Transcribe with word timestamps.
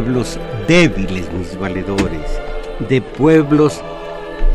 Pueblos 0.00 0.40
débiles, 0.66 1.30
mis 1.34 1.58
valedores, 1.58 2.40
de 2.88 3.02
pueblos 3.02 3.82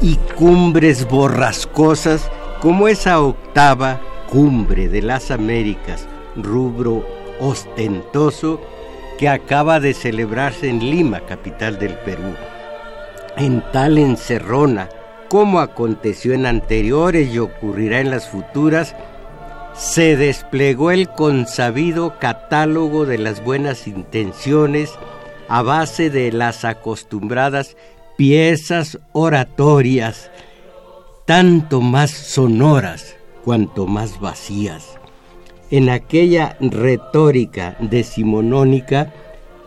y 0.01 0.15
cumbres 0.35 1.07
borrascosas 1.07 2.31
como 2.61 2.87
esa 2.87 3.21
octava 3.21 4.01
cumbre 4.27 4.87
de 4.87 5.03
las 5.03 5.29
Américas, 5.29 6.07
rubro 6.35 7.05
ostentoso 7.39 8.59
que 9.19 9.29
acaba 9.29 9.79
de 9.79 9.93
celebrarse 9.93 10.67
en 10.67 10.79
Lima, 10.79 11.19
capital 11.19 11.77
del 11.77 11.93
Perú. 11.93 12.33
En 13.37 13.63
tal 13.71 13.99
encerrona, 13.99 14.89
como 15.29 15.59
aconteció 15.59 16.33
en 16.33 16.47
anteriores 16.47 17.31
y 17.31 17.37
ocurrirá 17.37 17.99
en 17.99 18.09
las 18.09 18.27
futuras, 18.27 18.95
se 19.75 20.15
desplegó 20.15 20.89
el 20.89 21.07
consabido 21.07 22.17
catálogo 22.17 23.05
de 23.05 23.19
las 23.19 23.43
buenas 23.43 23.87
intenciones 23.87 24.91
a 25.47 25.61
base 25.61 26.09
de 26.09 26.31
las 26.31 26.65
acostumbradas 26.65 27.75
piezas 28.17 28.99
oratorias, 29.11 30.31
tanto 31.25 31.81
más 31.81 32.11
sonoras 32.11 33.15
cuanto 33.43 33.87
más 33.87 34.19
vacías. 34.19 34.97
En 35.71 35.89
aquella 35.89 36.57
retórica 36.59 37.75
decimonónica 37.79 39.13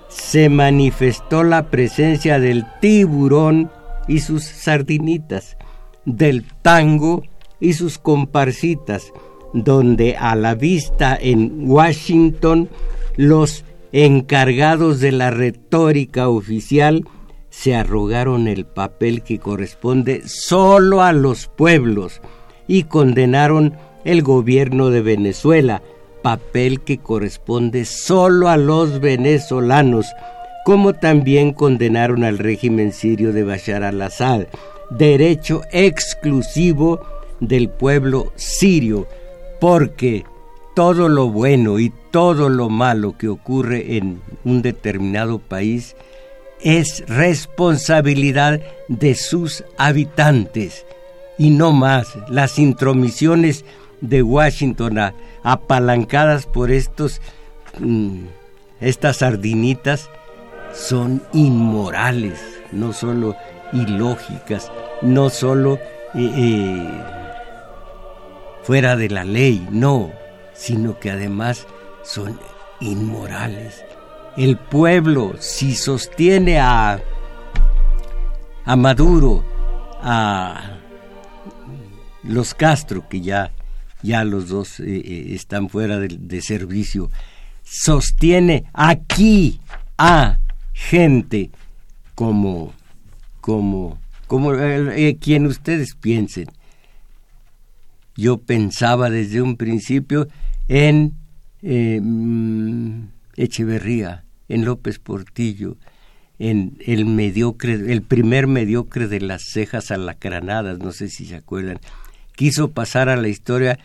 se 0.09 0.49
manifestó 0.49 1.43
la 1.43 1.71
presencia 1.71 2.39
del 2.39 2.65
tiburón 2.81 3.71
y 4.07 4.21
sus 4.21 4.45
sardinitas, 4.45 5.57
del 6.05 6.45
tango 6.63 7.23
y 7.61 7.75
sus 7.75 7.99
comparsitas, 7.99 9.13
donde 9.53 10.17
a 10.17 10.35
la 10.35 10.55
vista 10.55 11.17
en 11.21 11.69
Washington 11.69 12.69
los 13.17 13.65
encargados 13.93 15.01
de 15.01 15.13
la 15.13 15.31
retórica 15.31 16.29
oficial, 16.29 17.05
se 17.51 17.75
arrogaron 17.75 18.47
el 18.47 18.67
papel 18.67 19.23
que 19.23 19.39
corresponde 19.39 20.23
solo 20.27 21.03
a 21.03 21.13
los 21.13 21.49
pueblos 21.49 22.21
y 22.67 22.85
condenaron 22.85 23.75
el 24.05 24.23
gobierno 24.23 24.91
de 24.91 25.01
Venezuela, 25.01 25.83
papel 26.23 26.81
que 26.83 26.99
corresponde 26.99 27.85
solo 27.85 28.49
a 28.49 28.57
los 28.57 29.01
venezolanos, 29.01 30.07
como 30.65 30.93
también 30.93 31.53
condenaron 31.53 32.25
al 32.25 32.39
régimen 32.39 32.93
sirio 32.93 33.33
de 33.33 33.43
Bashar 33.43 33.83
al-Assad, 33.83 34.47
derecho 34.91 35.63
exclusivo 35.73 37.01
del 37.41 37.71
pueblo 37.71 38.33
sirio, 38.37 39.07
porque 39.61 40.25
todo 40.79 41.09
lo 41.09 41.29
bueno 41.29 41.81
y 41.81 41.93
todo 42.13 42.49
lo 42.49 42.69
malo 42.69 43.19
que 43.19 43.27
ocurre 43.27 43.97
en 43.97 44.23
un 44.45 44.63
determinado 44.63 45.41
país 45.41 45.97
es 46.61 47.03
responsabilidad 47.09 48.61
de 48.87 49.17
sus 49.17 49.65
habitantes 49.77 50.87
y 51.37 51.51
no 51.51 51.73
más. 51.73 52.17
Las 52.29 52.61
intromisiones 52.61 53.65
de 54.01 54.23
Washington 54.23 55.01
apalancadas 55.43 56.47
por 56.47 56.71
estos 56.71 57.21
mm, 57.81 58.27
estas 58.81 59.17
sardinitas 59.17 60.09
son 60.73 61.21
inmorales, 61.33 62.39
no 62.71 62.93
solo 62.93 63.35
ilógicas, 63.73 64.71
no 65.03 65.29
solo 65.29 65.75
eh, 66.15 66.31
eh, 66.37 66.89
fuera 68.63 68.95
de 68.95 69.09
la 69.09 69.25
ley, 69.25 69.67
no, 69.73 70.13
sino 70.59 70.99
que 70.99 71.11
además 71.11 71.67
son 72.03 72.39
inmorales. 72.81 73.85
El 74.37 74.59
pueblo, 74.59 75.35
si 75.39 75.75
sostiene 75.75 76.59
a, 76.59 77.01
a 78.65 78.77
Maduro, 78.77 79.45
a 80.03 80.79
los 82.25 82.55
Castro, 82.55 83.09
que 83.09 83.21
ya, 83.21 83.53
ya 84.03 84.25
los 84.25 84.49
dos 84.49 84.81
eh, 84.81 84.97
eh, 84.97 85.27
están 85.31 85.69
fuera 85.69 85.99
de, 85.99 86.43
servicio, 86.43 87.11
sostiene 87.63 88.65
aquí 88.73 89.61
a 89.97 90.39
gente 90.73 91.51
como, 92.17 92.73
como, 93.41 93.99
como 94.27 94.55
eh, 94.55 95.17
quien 95.21 95.47
ustedes 95.47 95.95
piensen. 95.95 96.47
Yo 98.19 98.39
pensaba 98.39 99.11
desde 99.11 99.41
un 99.41 99.57
principio 99.57 100.27
en 100.67 101.15
eh, 101.63 102.01
mm, 102.03 103.11
Echeverría, 103.37 104.25
en 104.49 104.65
López 104.65 104.99
Portillo, 104.99 105.77
en 106.41 106.77
el 106.85 107.07
mediocre, 107.07 107.75
el 107.75 108.03
primer 108.03 108.49
mediocre 108.49 109.07
de 109.07 109.21
las 109.21 109.45
cejas 109.45 109.93
alacranadas, 109.93 110.81
no 110.81 110.91
sé 110.91 111.11
si 111.11 111.27
se 111.27 111.37
acuerdan, 111.37 111.79
quiso 112.35 112.73
pasar 112.73 113.09
a 113.09 113.17
la 113.17 113.29
historia 113.29 113.79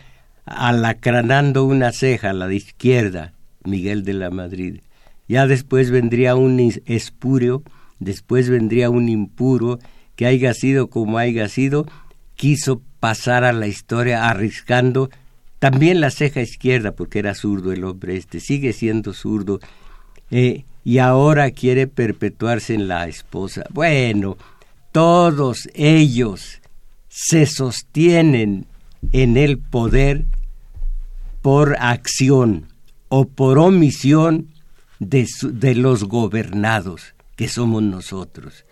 alacranando 0.46 1.64
una 1.64 1.92
ceja, 1.92 2.32
la 2.32 2.48
de 2.48 2.56
izquierda, 2.56 3.34
Miguel 3.62 4.02
de 4.02 4.14
la 4.14 4.30
Madrid. 4.30 4.80
Ya 5.28 5.46
después 5.46 5.92
vendría 5.92 6.34
un 6.34 6.58
espúreo, 6.86 7.62
después 8.00 8.48
vendría 8.50 8.90
un 8.90 9.08
impuro, 9.08 9.78
que 10.16 10.26
haya 10.26 10.54
sido 10.54 10.90
como 10.90 11.18
haya 11.18 11.48
sido, 11.48 11.86
quiso 12.36 12.82
pasar 13.00 13.44
a 13.44 13.52
la 13.52 13.66
historia 13.66 14.28
arriscando 14.28 15.10
también 15.58 16.00
la 16.00 16.10
ceja 16.10 16.42
izquierda, 16.42 16.92
porque 16.92 17.18
era 17.18 17.34
zurdo 17.34 17.72
el 17.72 17.84
hombre 17.84 18.16
este, 18.16 18.40
sigue 18.40 18.72
siendo 18.74 19.14
zurdo. 19.14 19.60
Eh, 20.30 20.64
y 20.84 20.98
ahora 20.98 21.50
quiere 21.52 21.86
perpetuarse 21.86 22.74
en 22.74 22.86
la 22.86 23.08
esposa. 23.08 23.64
Bueno, 23.70 24.36
todos 24.92 25.68
ellos 25.72 26.60
se 27.08 27.46
sostienen 27.46 28.66
en 29.12 29.36
el 29.36 29.58
poder 29.58 30.26
por 31.40 31.76
acción 31.80 32.68
o 33.08 33.26
por 33.26 33.58
omisión 33.58 34.48
de, 34.98 35.26
de 35.42 35.74
los 35.74 36.04
gobernados, 36.04 37.14
que 37.36 37.48
somos 37.48 37.82
nosotros. 37.82 38.66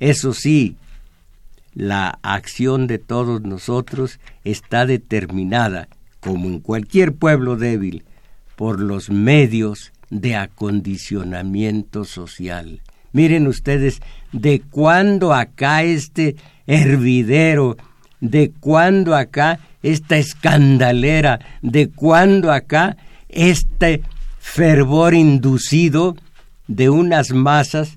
Eso 0.00 0.32
sí, 0.32 0.76
la 1.74 2.18
acción 2.22 2.86
de 2.86 2.98
todos 2.98 3.42
nosotros 3.42 4.20
está 4.44 4.86
determinada, 4.86 5.88
como 6.20 6.48
en 6.48 6.60
cualquier 6.60 7.14
pueblo 7.14 7.56
débil, 7.56 8.04
por 8.56 8.80
los 8.80 9.10
medios 9.10 9.92
de 10.10 10.36
acondicionamiento 10.36 12.04
social. 12.04 12.80
Miren 13.12 13.46
ustedes, 13.46 14.00
de 14.32 14.60
cuándo 14.60 15.34
acá 15.34 15.82
este 15.82 16.36
hervidero, 16.66 17.76
de 18.20 18.52
cuándo 18.60 19.14
acá 19.14 19.60
esta 19.82 20.16
escandalera, 20.16 21.40
de 21.62 21.88
cuándo 21.90 22.52
acá 22.52 22.96
este 23.28 24.02
fervor 24.38 25.14
inducido 25.14 26.16
de 26.66 26.90
unas 26.90 27.32
masas 27.32 27.96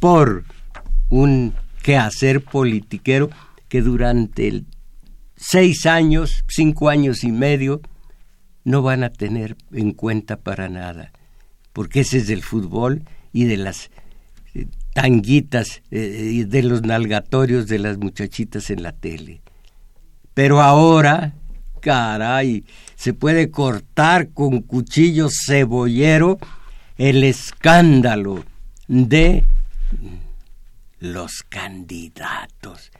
por 0.00 0.44
un 1.08 1.54
hacer 1.92 2.42
politiquero 2.42 3.30
que 3.68 3.82
durante 3.82 4.64
seis 5.36 5.86
años, 5.86 6.44
cinco 6.48 6.88
años 6.88 7.24
y 7.24 7.32
medio, 7.32 7.80
no 8.64 8.82
van 8.82 9.04
a 9.04 9.10
tener 9.10 9.56
en 9.72 9.92
cuenta 9.92 10.38
para 10.38 10.68
nada, 10.68 11.12
porque 11.72 12.00
ese 12.00 12.18
es 12.18 12.26
del 12.26 12.42
fútbol 12.42 13.02
y 13.32 13.44
de 13.44 13.58
las 13.58 13.90
eh, 14.54 14.66
tanguitas, 14.94 15.82
eh, 15.90 16.44
de 16.48 16.62
los 16.62 16.82
nalgatorios 16.82 17.66
de 17.66 17.78
las 17.78 17.98
muchachitas 17.98 18.70
en 18.70 18.82
la 18.82 18.92
tele. 18.92 19.42
Pero 20.32 20.62
ahora, 20.62 21.34
caray, 21.80 22.64
se 22.96 23.12
puede 23.12 23.50
cortar 23.50 24.30
con 24.30 24.62
cuchillo 24.62 25.28
cebollero 25.30 26.38
el 26.96 27.24
escándalo 27.24 28.44
de 28.88 29.44
los 31.04 31.44
candidatos. 31.48 32.90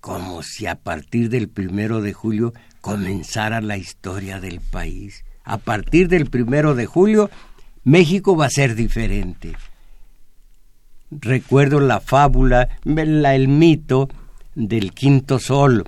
como 0.00 0.42
si 0.42 0.66
a 0.66 0.74
partir 0.74 1.28
del 1.28 1.48
primero 1.48 2.00
de 2.00 2.12
julio 2.12 2.52
comenzara 2.80 3.60
la 3.60 3.76
historia 3.76 4.40
del 4.40 4.60
país. 4.60 5.24
A 5.44 5.58
partir 5.58 6.08
del 6.08 6.28
primero 6.28 6.74
de 6.74 6.86
julio, 6.86 7.30
México 7.84 8.36
va 8.36 8.46
a 8.46 8.50
ser 8.50 8.74
diferente. 8.74 9.52
Recuerdo 11.12 11.78
la 11.78 12.00
fábula, 12.00 12.68
el 12.84 13.46
mito 13.46 14.08
del 14.56 14.92
quinto 14.92 15.38
sol. 15.38 15.84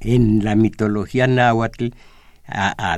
En 0.00 0.42
la 0.42 0.56
mitología 0.56 1.28
náhuatl, 1.28 1.90
a, 2.48 2.96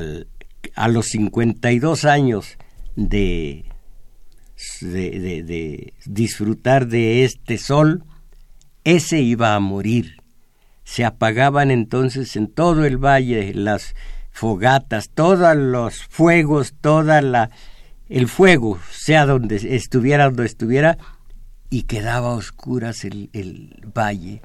a 0.75 0.89
los 0.89 1.07
52 1.09 2.07
años 2.07 2.57
de, 2.97 3.70
de, 4.81 5.95
disfrutar 6.07 6.87
de 6.87 7.25
este 7.25 7.59
sol, 7.59 8.05
ese 8.85 9.21
iba 9.21 9.55
a 9.55 9.61
morir. 9.61 10.23
Se 10.85 11.05
apagaban 11.05 11.71
entonces 11.71 12.37
en 12.37 12.49
todo 12.49 12.85
el 12.85 12.97
valle 12.97 13.55
las 13.55 13.95
fogatas, 14.31 15.11
todos 15.11 15.57
los 15.57 16.03
fuegos, 16.05 16.75
toda 16.81 17.23
la 17.23 17.51
el 18.09 18.27
fuego, 18.27 18.79
sea 18.91 19.25
donde 19.25 19.57
estuviera, 19.77 20.25
donde 20.25 20.47
estuviera, 20.47 20.99
y 21.71 21.83
quedaba 21.85 22.31
a 22.31 22.35
oscuras 22.35 23.05
el, 23.05 23.31
el 23.33 23.89
valle, 23.97 24.43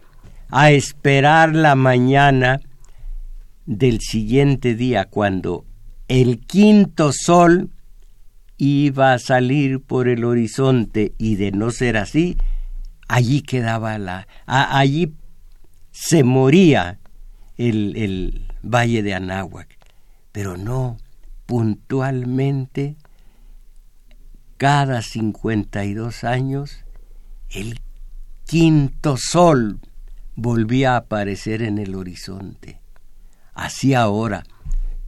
a 0.50 0.70
esperar 0.70 1.56
la 1.56 1.74
mañana 1.74 2.62
del 3.66 4.02
siguiente 4.02 4.76
día, 4.76 5.06
cuando 5.06 5.66
el 6.08 6.42
quinto 6.42 7.12
sol 7.12 7.72
iba 8.58 9.14
a 9.14 9.20
salir 9.20 9.82
por 9.82 10.08
el 10.08 10.24
horizonte 10.24 11.14
y 11.18 11.36
de 11.36 11.52
no 11.52 11.72
ser 11.72 11.98
así, 11.98 12.38
allí 13.08 13.42
quedaba 13.42 13.98
la... 13.98 14.28
allí 14.46 15.14
se 15.92 16.24
moría 16.24 17.00
el, 17.58 17.96
el 17.96 18.42
valle 18.64 19.04
de 19.04 19.14
Anáhuac, 19.14 19.78
pero 20.32 20.58
no, 20.58 20.98
puntualmente, 21.46 22.96
cada 24.58 25.02
52 25.02 26.24
años, 26.24 26.80
el 27.50 27.80
quinto 28.46 29.16
sol 29.18 29.80
volvía 30.36 30.94
a 30.94 30.98
aparecer 30.98 31.62
en 31.62 31.78
el 31.78 31.96
horizonte. 31.96 32.80
Así 33.54 33.94
ahora, 33.94 34.44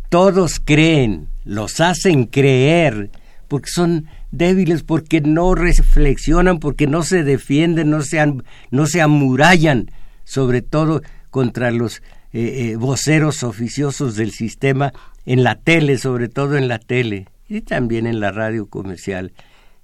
todos 0.09 0.61
creen, 0.63 1.27
los 1.43 1.81
hacen 1.81 2.25
creer, 2.25 3.11
porque 3.47 3.69
son 3.69 4.05
débiles, 4.31 4.83
porque 4.83 5.21
no 5.21 5.55
reflexionan, 5.55 6.59
porque 6.59 6.87
no 6.87 7.03
se 7.03 7.23
defienden, 7.23 7.89
no 7.89 8.01
se, 8.01 8.33
no 8.71 8.87
se 8.87 9.01
amurallan, 9.01 9.91
sobre 10.23 10.61
todo 10.61 11.01
contra 11.29 11.71
los 11.71 11.97
eh, 12.33 12.71
eh, 12.71 12.75
voceros 12.75 13.43
oficiosos 13.43 14.15
del 14.15 14.31
sistema, 14.31 14.93
en 15.25 15.43
la 15.43 15.55
tele, 15.55 15.97
sobre 15.97 16.29
todo 16.29 16.57
en 16.57 16.67
la 16.67 16.79
tele, 16.79 17.27
y 17.49 17.61
también 17.61 18.07
en 18.07 18.19
la 18.19 18.31
radio 18.31 18.65
comercial, 18.67 19.33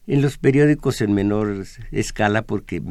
en 0.08 0.22
los 0.22 0.38
periódicos 0.38 1.02
en 1.02 1.14
menor 1.14 1.66
escala, 1.92 2.42
porque 2.42 2.82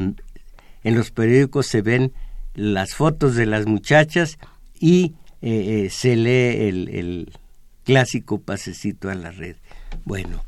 en 0.84 0.94
los 0.94 1.10
periódicos 1.10 1.66
se 1.66 1.82
ven 1.82 2.12
las 2.54 2.94
fotos 2.94 3.34
de 3.34 3.46
las 3.46 3.66
muchachas 3.66 4.38
y 4.78 5.14
eh, 5.40 5.84
eh, 5.84 5.90
se 5.90 6.16
lee 6.16 6.68
el, 6.68 6.88
el 6.88 7.32
clásico 7.84 8.40
pasecito 8.40 9.10
a 9.10 9.14
la 9.14 9.30
red. 9.30 9.56
Bueno, 10.04 10.44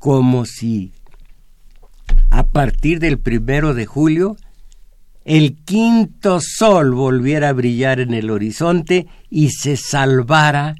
como 0.00 0.46
si 0.46 0.92
a 2.30 2.48
partir 2.48 2.98
del 2.98 3.18
primero 3.18 3.74
de 3.74 3.84
julio 3.86 4.36
el 5.24 5.62
quinto 5.62 6.40
sol 6.40 6.92
volviera 6.92 7.50
a 7.50 7.52
brillar 7.52 8.00
en 8.00 8.14
el 8.14 8.30
horizonte 8.30 9.06
y 9.28 9.50
se 9.50 9.76
salvara 9.76 10.74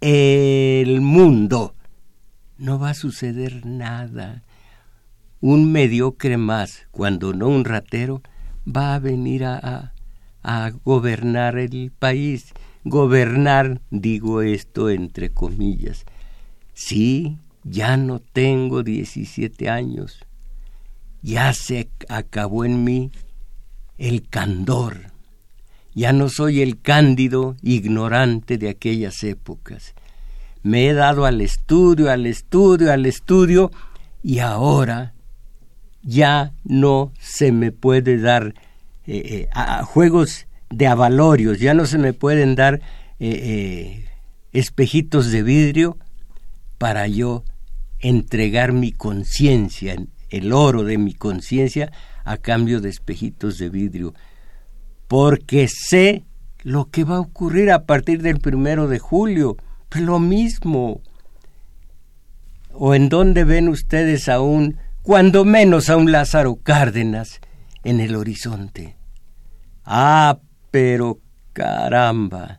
el 0.00 1.00
mundo. 1.00 1.74
No 2.58 2.80
va 2.80 2.90
a 2.90 2.94
suceder 2.94 3.64
nada. 3.64 4.42
Un 5.40 5.70
mediocre 5.70 6.36
más, 6.36 6.88
cuando 6.90 7.32
no 7.32 7.46
un 7.48 7.64
ratero, 7.64 8.20
va 8.66 8.96
a 8.96 8.98
venir 8.98 9.44
a, 9.44 9.92
a 10.42 10.72
gobernar 10.84 11.56
el 11.56 11.92
país. 11.96 12.52
Gobernar, 12.82 13.80
digo 13.90 14.42
esto 14.42 14.90
entre 14.90 15.30
comillas. 15.30 16.04
Sí, 16.74 17.38
ya 17.64 17.96
no 17.96 18.20
tengo 18.20 18.82
17 18.82 19.68
años. 19.68 20.24
Ya 21.22 21.52
se 21.52 21.90
acabó 22.08 22.64
en 22.64 22.84
mí 22.84 23.10
el 23.98 24.28
candor. 24.28 25.12
Ya 25.94 26.12
no 26.12 26.28
soy 26.28 26.62
el 26.62 26.80
cándido 26.80 27.56
ignorante 27.62 28.56
de 28.56 28.68
aquellas 28.68 29.22
épocas. 29.24 29.94
Me 30.62 30.88
he 30.88 30.94
dado 30.94 31.24
al 31.24 31.40
estudio, 31.40 32.10
al 32.10 32.26
estudio, 32.26 32.92
al 32.92 33.06
estudio, 33.06 33.70
y 34.22 34.38
ahora 34.38 35.14
ya 36.02 36.52
no 36.64 37.12
se 37.18 37.52
me 37.52 37.72
puede 37.72 38.18
dar 38.18 38.54
eh, 39.06 39.48
eh, 39.54 39.82
juegos 39.84 40.46
de 40.70 40.86
avalorios, 40.86 41.58
ya 41.58 41.74
no 41.74 41.86
se 41.86 41.98
me 41.98 42.12
pueden 42.12 42.54
dar 42.54 42.80
eh, 43.18 44.04
espejitos 44.52 45.30
de 45.30 45.42
vidrio 45.42 45.96
para 46.78 47.06
yo 47.06 47.44
entregar 47.98 48.72
mi 48.72 48.92
conciencia, 48.92 49.96
el 50.30 50.52
oro 50.52 50.84
de 50.84 50.98
mi 50.98 51.14
conciencia, 51.14 51.92
a 52.24 52.36
cambio 52.36 52.80
de 52.80 52.88
espejitos 52.88 53.58
de 53.58 53.68
vidrio, 53.68 54.14
porque 55.08 55.68
sé 55.68 56.24
lo 56.62 56.90
que 56.90 57.04
va 57.04 57.16
a 57.16 57.20
ocurrir 57.20 57.70
a 57.70 57.84
partir 57.84 58.22
del 58.22 58.38
primero 58.38 58.88
de 58.88 58.98
julio, 58.98 59.56
pues 59.88 60.04
lo 60.04 60.18
mismo. 60.18 61.00
¿O 62.72 62.94
en 62.94 63.08
dónde 63.08 63.44
ven 63.44 63.68
ustedes 63.68 64.28
aún, 64.28 64.76
cuando 65.02 65.44
menos 65.44 65.88
a 65.88 65.96
un 65.96 66.12
Lázaro 66.12 66.56
Cárdenas, 66.56 67.40
en 67.82 68.00
el 68.00 68.14
horizonte? 68.14 68.96
Ah, 69.84 70.38
pero 70.70 71.18
caramba. 71.52 72.57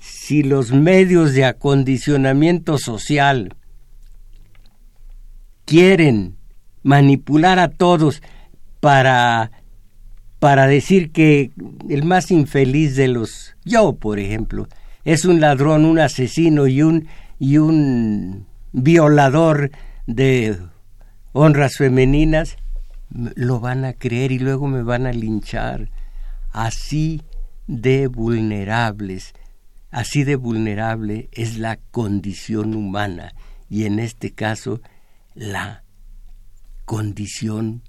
Si 0.00 0.42
los 0.42 0.72
medios 0.72 1.34
de 1.34 1.44
acondicionamiento 1.44 2.78
social 2.78 3.54
quieren 5.64 6.36
manipular 6.82 7.58
a 7.58 7.68
todos 7.68 8.22
para 8.80 9.52
para 10.40 10.66
decir 10.66 11.12
que 11.12 11.52
el 11.90 12.02
más 12.02 12.30
infeliz 12.30 12.96
de 12.96 13.08
los 13.08 13.54
yo, 13.64 13.92
por 13.92 14.18
ejemplo, 14.18 14.66
es 15.04 15.26
un 15.26 15.38
ladrón, 15.38 15.84
un 15.84 15.98
asesino 15.98 16.66
y 16.66 16.82
un 16.82 17.08
y 17.38 17.58
un 17.58 18.46
violador 18.72 19.70
de 20.06 20.58
honras 21.32 21.76
femeninas, 21.76 22.56
lo 23.10 23.60
van 23.60 23.84
a 23.84 23.92
creer 23.92 24.32
y 24.32 24.38
luego 24.38 24.66
me 24.66 24.82
van 24.82 25.06
a 25.06 25.12
linchar. 25.12 25.90
Así 26.52 27.22
de 27.66 28.06
vulnerables, 28.06 29.34
así 29.90 30.24
de 30.24 30.36
vulnerable 30.36 31.28
es 31.32 31.58
la 31.58 31.78
condición 31.90 32.74
humana 32.74 33.34
y 33.68 33.84
en 33.84 33.98
este 33.98 34.32
caso 34.32 34.80
la 35.34 35.84
condición 36.84 37.82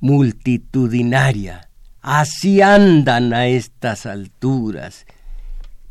multitudinaria. 0.00 1.68
Así 2.00 2.62
andan 2.62 3.34
a 3.34 3.46
estas 3.46 4.06
alturas. 4.06 5.04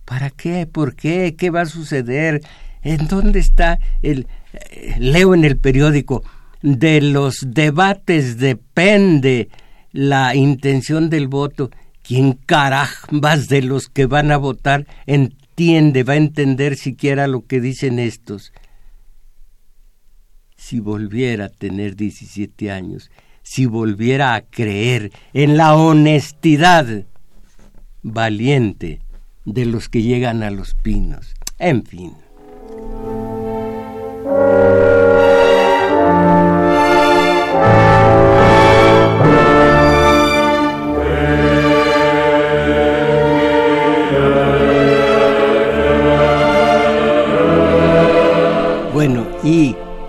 ¿Para 0.05 0.31
qué? 0.31 0.65
¿Por 0.65 0.95
qué? 0.95 1.35
¿Qué 1.37 1.51
va 1.51 1.61
a 1.61 1.65
suceder? 1.65 2.41
¿En 2.81 3.07
dónde 3.07 3.39
está 3.39 3.79
el... 4.01 4.27
Eh, 4.71 4.95
leo 4.97 5.35
en 5.35 5.45
el 5.45 5.57
periódico, 5.57 6.23
de 6.61 7.01
los 7.01 7.45
debates 7.45 8.37
depende 8.39 9.49
la 9.91 10.35
intención 10.35 11.09
del 11.09 11.27
voto. 11.27 11.69
¿Quién 12.09 12.33
carajbas 12.33 13.49
de 13.49 13.61
los 13.61 13.87
que 13.87 14.07
van 14.07 14.31
a 14.31 14.37
votar 14.37 14.87
entiende, 15.05 16.01
va 16.01 16.13
a 16.13 16.15
entender 16.15 16.75
siquiera 16.75 17.27
lo 17.27 17.45
que 17.45 17.61
dicen 17.61 17.99
estos? 17.99 18.51
Si 20.57 20.79
volviera 20.79 21.45
a 21.45 21.49
tener 21.49 21.95
17 21.95 22.71
años, 22.71 23.11
si 23.43 23.67
volviera 23.67 24.33
a 24.33 24.41
creer 24.41 25.11
en 25.33 25.55
la 25.55 25.75
honestidad 25.75 27.05
valiente 28.01 29.01
de 29.45 29.67
los 29.67 29.87
que 29.87 30.01
llegan 30.01 30.41
a 30.41 30.49
los 30.49 30.73
pinos. 30.73 31.35
En 31.59 31.83
fin. 31.85 32.13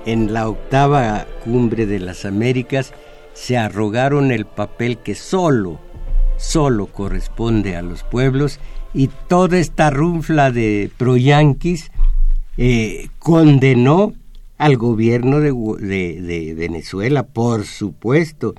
En 0.06 0.32
la 0.32 0.48
octava 0.48 1.26
cumbre 1.44 1.86
de 1.86 1.98
las 1.98 2.24
Américas 2.24 2.92
se 3.32 3.56
arrogaron 3.56 4.32
el 4.32 4.44
papel 4.44 4.98
que 4.98 5.14
solo 5.14 5.80
solo 6.40 6.86
corresponde 6.86 7.76
a 7.76 7.82
los 7.82 8.02
pueblos 8.02 8.58
y 8.92 9.08
toda 9.28 9.58
esta 9.58 9.90
runfla 9.90 10.50
de 10.50 10.90
proyanquis 10.96 11.90
eh, 12.56 13.08
condenó 13.18 14.14
al 14.58 14.76
gobierno 14.76 15.40
de, 15.40 16.54
Venezuela, 16.56 17.22
por 17.22 17.64
supuesto, 17.64 18.54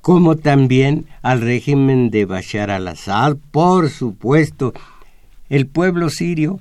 como 0.00 0.36
también 0.36 1.06
al 1.22 1.40
régimen 1.40 2.10
de 2.10 2.26
Bashar 2.26 2.70
al-Assad, 2.70 3.38
por 3.50 3.90
supuesto. 3.90 4.72
El 5.48 5.66
pueblo 5.66 6.10
sirio 6.10 6.60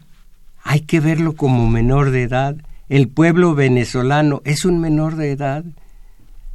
hay 0.64 0.80
que 0.80 1.00
verlo 1.00 1.34
como 1.36 1.68
menor 1.68 2.10
de 2.10 2.24
edad, 2.24 2.56
el 2.92 3.08
pueblo 3.08 3.56
venezolano 3.56 4.42
es 4.44 4.66
un 4.66 4.82
menor 4.82 5.16
de 5.16 5.32
edad, 5.32 5.64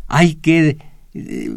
hay 0.07 0.35
que 0.35 0.77
eh, 1.15 1.51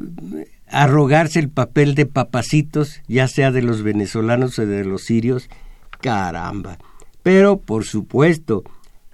arrogarse 0.70 1.40
el 1.40 1.50
papel 1.50 1.96
de 1.96 2.06
papacitos, 2.06 3.02
ya 3.06 3.28
sea 3.28 3.52
de 3.52 3.62
los 3.62 3.84
venezolanos 3.84 4.58
o 4.58 4.66
de 4.66 4.86
los 4.86 5.04
sirios, 5.04 5.50
caramba. 6.00 6.78
Pero, 7.24 7.60
por 7.60 7.84
supuesto, 7.84 8.64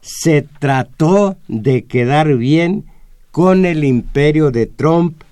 se 0.01 0.43
trató 0.43 1.36
de 1.48 1.86
quedar 1.86 2.38
bien 2.38 2.86
con 3.31 3.65
el 3.65 3.84
imperio 3.84 4.51
de 4.51 4.67
Trump 4.67 5.24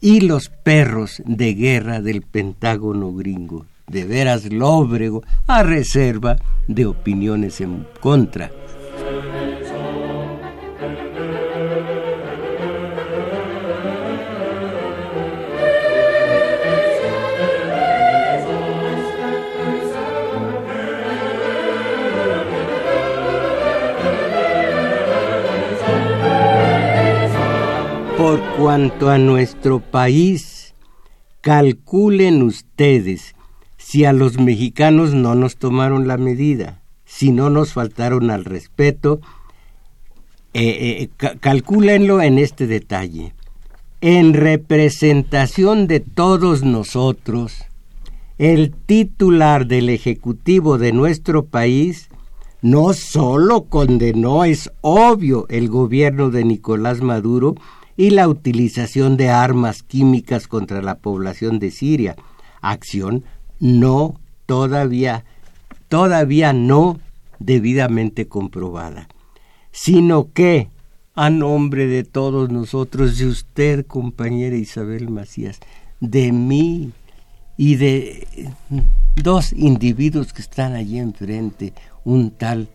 y 0.00 0.20
los 0.20 0.48
perros 0.48 1.20
de 1.26 1.54
guerra 1.54 2.00
del 2.00 2.22
Pentágono 2.22 3.12
gringo. 3.12 3.66
De 3.88 4.04
veras 4.04 4.44
lóbrego, 4.44 5.24
a 5.48 5.64
reserva 5.64 6.36
de 6.68 6.86
opiniones 6.86 7.60
en 7.60 7.84
contra. 8.00 8.52
Cuanto 28.62 29.10
a 29.10 29.18
nuestro 29.18 29.80
país, 29.80 30.76
calculen 31.40 32.42
ustedes 32.42 33.34
si 33.76 34.04
a 34.04 34.12
los 34.12 34.38
mexicanos 34.38 35.14
no 35.14 35.34
nos 35.34 35.56
tomaron 35.56 36.06
la 36.06 36.16
medida, 36.16 36.80
si 37.04 37.32
no 37.32 37.50
nos 37.50 37.72
faltaron 37.72 38.30
al 38.30 38.44
respeto, 38.44 39.20
eh, 40.54 41.08
eh, 41.20 42.20
en 42.22 42.38
este 42.38 42.68
detalle. 42.68 43.34
En 44.00 44.32
representación 44.32 45.88
de 45.88 45.98
todos 45.98 46.62
nosotros, 46.62 47.64
el 48.38 48.70
titular 48.70 49.66
del 49.66 49.88
Ejecutivo 49.88 50.78
de 50.78 50.92
nuestro 50.92 51.46
país 51.46 52.10
no 52.60 52.92
solo 52.92 53.64
condenó, 53.64 54.44
es 54.44 54.70
obvio, 54.82 55.46
el 55.48 55.68
gobierno 55.68 56.30
de 56.30 56.44
Nicolás 56.44 57.00
Maduro, 57.00 57.56
y 57.96 58.10
la 58.10 58.28
utilización 58.28 59.16
de 59.16 59.30
armas 59.30 59.82
químicas 59.82 60.48
contra 60.48 60.82
la 60.82 60.98
población 60.98 61.58
de 61.58 61.70
Siria, 61.70 62.16
acción 62.60 63.24
no 63.60 64.20
todavía 64.46 65.24
todavía 65.92 66.54
no 66.54 66.98
debidamente 67.38 68.26
comprobada, 68.26 69.08
sino 69.72 70.32
que 70.32 70.68
a 71.14 71.28
nombre 71.28 71.86
de 71.86 72.02
todos 72.02 72.48
nosotros, 72.50 73.18
de 73.18 73.26
usted, 73.26 73.86
compañera 73.86 74.56
Isabel 74.56 75.10
Macías, 75.10 75.60
de 76.00 76.32
mí 76.32 76.92
y 77.58 77.74
de 77.74 78.26
dos 79.16 79.52
individuos 79.52 80.32
que 80.32 80.40
están 80.40 80.72
allí 80.72 80.98
enfrente, 80.98 81.74
un 82.04 82.30
tal 82.30 82.68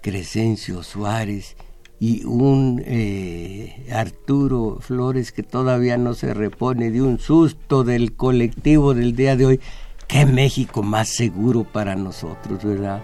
Crescencio 0.00 0.82
Suárez 0.82 1.54
y 2.02 2.24
un 2.24 2.82
eh, 2.84 3.86
Arturo 3.92 4.78
Flores 4.80 5.30
que 5.30 5.44
todavía 5.44 5.96
no 5.98 6.14
se 6.14 6.34
repone 6.34 6.90
de 6.90 7.00
un 7.00 7.20
susto 7.20 7.84
del 7.84 8.14
colectivo 8.14 8.92
del 8.92 9.14
día 9.14 9.36
de 9.36 9.46
hoy. 9.46 9.60
Qué 10.08 10.26
México 10.26 10.82
más 10.82 11.10
seguro 11.10 11.62
para 11.62 11.94
nosotros, 11.94 12.64
¿verdad? 12.64 13.00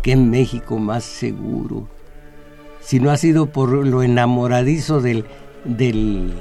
Qué 0.00 0.16
México 0.16 0.78
más 0.78 1.04
seguro. 1.04 1.88
Si 2.80 3.00
no 3.00 3.10
ha 3.10 3.18
sido 3.18 3.52
por 3.52 3.68
lo 3.68 4.02
enamoradizo 4.02 5.02
del, 5.02 5.26
del 5.66 6.32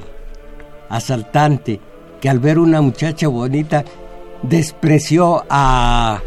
asaltante, 0.87 1.81
que 2.21 2.29
al 2.29 2.39
ver 2.39 2.57
una 2.57 2.79
muchacha 2.79 3.27
bonita 3.27 3.83
despreció 4.43 5.43
a, 5.49 6.21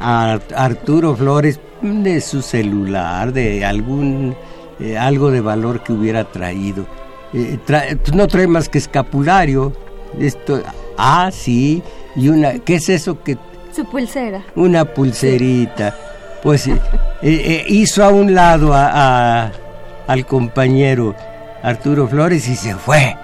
a 0.00 0.38
Arturo 0.56 1.14
Flores 1.14 1.60
de 1.82 2.22
su 2.22 2.40
celular, 2.40 3.34
de 3.34 3.66
algún 3.66 4.34
eh, 4.80 4.96
algo 4.96 5.30
de 5.30 5.40
valor 5.40 5.82
que 5.82 5.92
hubiera 5.92 6.24
traído. 6.24 6.86
Eh, 7.32 7.58
pues 7.66 8.14
no 8.14 8.26
trae 8.26 8.46
más 8.46 8.68
que 8.68 8.78
escapulario. 8.78 9.72
Esto, 10.18 10.62
ah, 10.96 11.30
sí, 11.32 11.82
y 12.16 12.28
una, 12.28 12.58
¿qué 12.60 12.76
es 12.76 12.88
eso 12.88 13.22
que? 13.22 13.36
Su 13.74 13.84
pulsera. 13.84 14.44
Una 14.56 14.84
pulserita. 14.84 15.94
Pues 16.42 16.68
eh, 17.22 17.64
hizo 17.68 18.04
a 18.04 18.10
un 18.10 18.34
lado 18.34 18.72
a, 18.72 19.50
al 20.06 20.26
compañero 20.26 21.14
Arturo 21.62 22.06
Flores 22.06 22.48
y 22.48 22.56
se 22.56 22.74
fue 22.76 23.16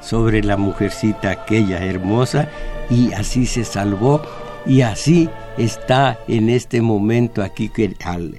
sobre 0.00 0.42
la 0.42 0.56
mujercita 0.56 1.30
aquella 1.30 1.84
hermosa 1.84 2.48
y 2.88 3.12
así 3.12 3.46
se 3.46 3.64
salvó 3.64 4.22
y 4.66 4.82
así 4.82 5.28
está 5.58 6.18
en 6.28 6.50
este 6.50 6.80
momento 6.80 7.42
aquí 7.42 7.68
que 7.68 7.94
al 8.04 8.36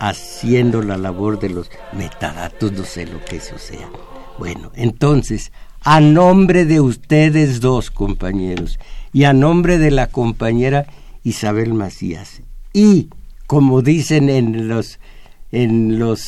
haciendo 0.00 0.82
la 0.82 0.96
labor 0.96 1.38
de 1.40 1.48
los 1.48 1.70
metadatos, 1.92 2.72
no 2.72 2.84
sé 2.84 3.06
lo 3.06 3.24
que 3.24 3.36
eso 3.36 3.58
sea. 3.58 3.88
Bueno, 4.38 4.72
entonces, 4.74 5.52
a 5.80 6.00
nombre 6.00 6.64
de 6.64 6.80
ustedes 6.80 7.60
dos 7.60 7.90
compañeros 7.90 8.78
y 9.12 9.24
a 9.24 9.32
nombre 9.32 9.78
de 9.78 9.90
la 9.90 10.06
compañera 10.06 10.86
Isabel 11.24 11.74
Macías 11.74 12.42
y 12.72 13.08
como 13.46 13.82
dicen 13.82 14.30
en 14.30 14.68
los 14.68 14.98
en 15.50 15.98
los 15.98 16.22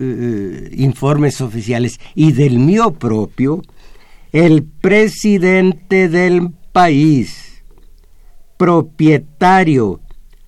eh, 0.00 0.70
informes 0.76 1.42
oficiales 1.42 2.00
y 2.14 2.32
del 2.32 2.58
mío 2.58 2.94
propio, 2.94 3.62
el 4.32 4.62
presidente 4.62 6.08
del 6.08 6.50
país 6.72 7.43
propietario 8.64 10.00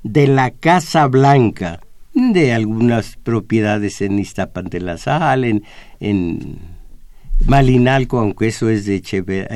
de 0.03 0.27
la 0.27 0.51
Casa 0.51 1.07
Blanca, 1.07 1.81
de 2.15 2.55
algunas 2.55 3.17
propiedades 3.17 4.01
en 4.01 4.19
Iztapan 4.19 4.71
de 4.71 4.81
la 4.81 4.97
Sal, 4.97 5.45
en, 5.45 5.65
en 6.01 6.59
Malinalco, 7.45 8.19
aunque 8.19 8.47
eso 8.47 8.71
es 8.71 8.87
de 8.87 8.95
Echever, 8.95 9.47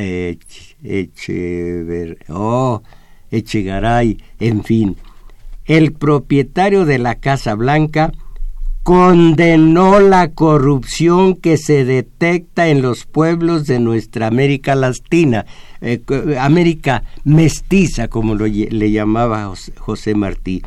Echever, 0.85 2.19
oh, 2.29 2.83
Echegaray, 3.31 4.19
en 4.38 4.62
fin. 4.62 4.97
El 5.64 5.95
propietario 5.95 6.85
de 6.85 6.99
la 6.99 7.14
Casa 7.14 7.55
Blanca 7.55 8.12
condenó 8.82 10.00
la 10.00 10.32
corrupción 10.32 11.37
que 11.37 11.56
se 11.56 11.84
detecta 11.84 12.68
en 12.68 12.82
los 12.82 13.04
pueblos 13.04 13.66
de 13.66 13.78
nuestra 13.78 14.26
América 14.26 14.75
Latina, 14.75 15.46
eh, 15.80 16.02
América 16.38 17.04
mestiza, 17.25 18.08
como 18.08 18.34
lo, 18.34 18.46
le 18.46 18.90
llamaba 18.90 19.52
José 19.78 20.14
Martí. 20.14 20.62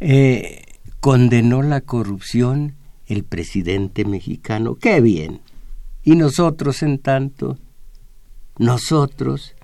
Eh, 0.00 0.64
condenó 1.00 1.62
la 1.62 1.80
corrupción 1.80 2.74
el 3.06 3.24
presidente 3.24 4.04
mexicano. 4.04 4.76
¡Qué 4.76 5.00
bien! 5.00 5.40
Y 6.04 6.14
nosotros, 6.14 6.82
en 6.82 6.98
tanto, 6.98 7.58
nosotros, 8.58 9.54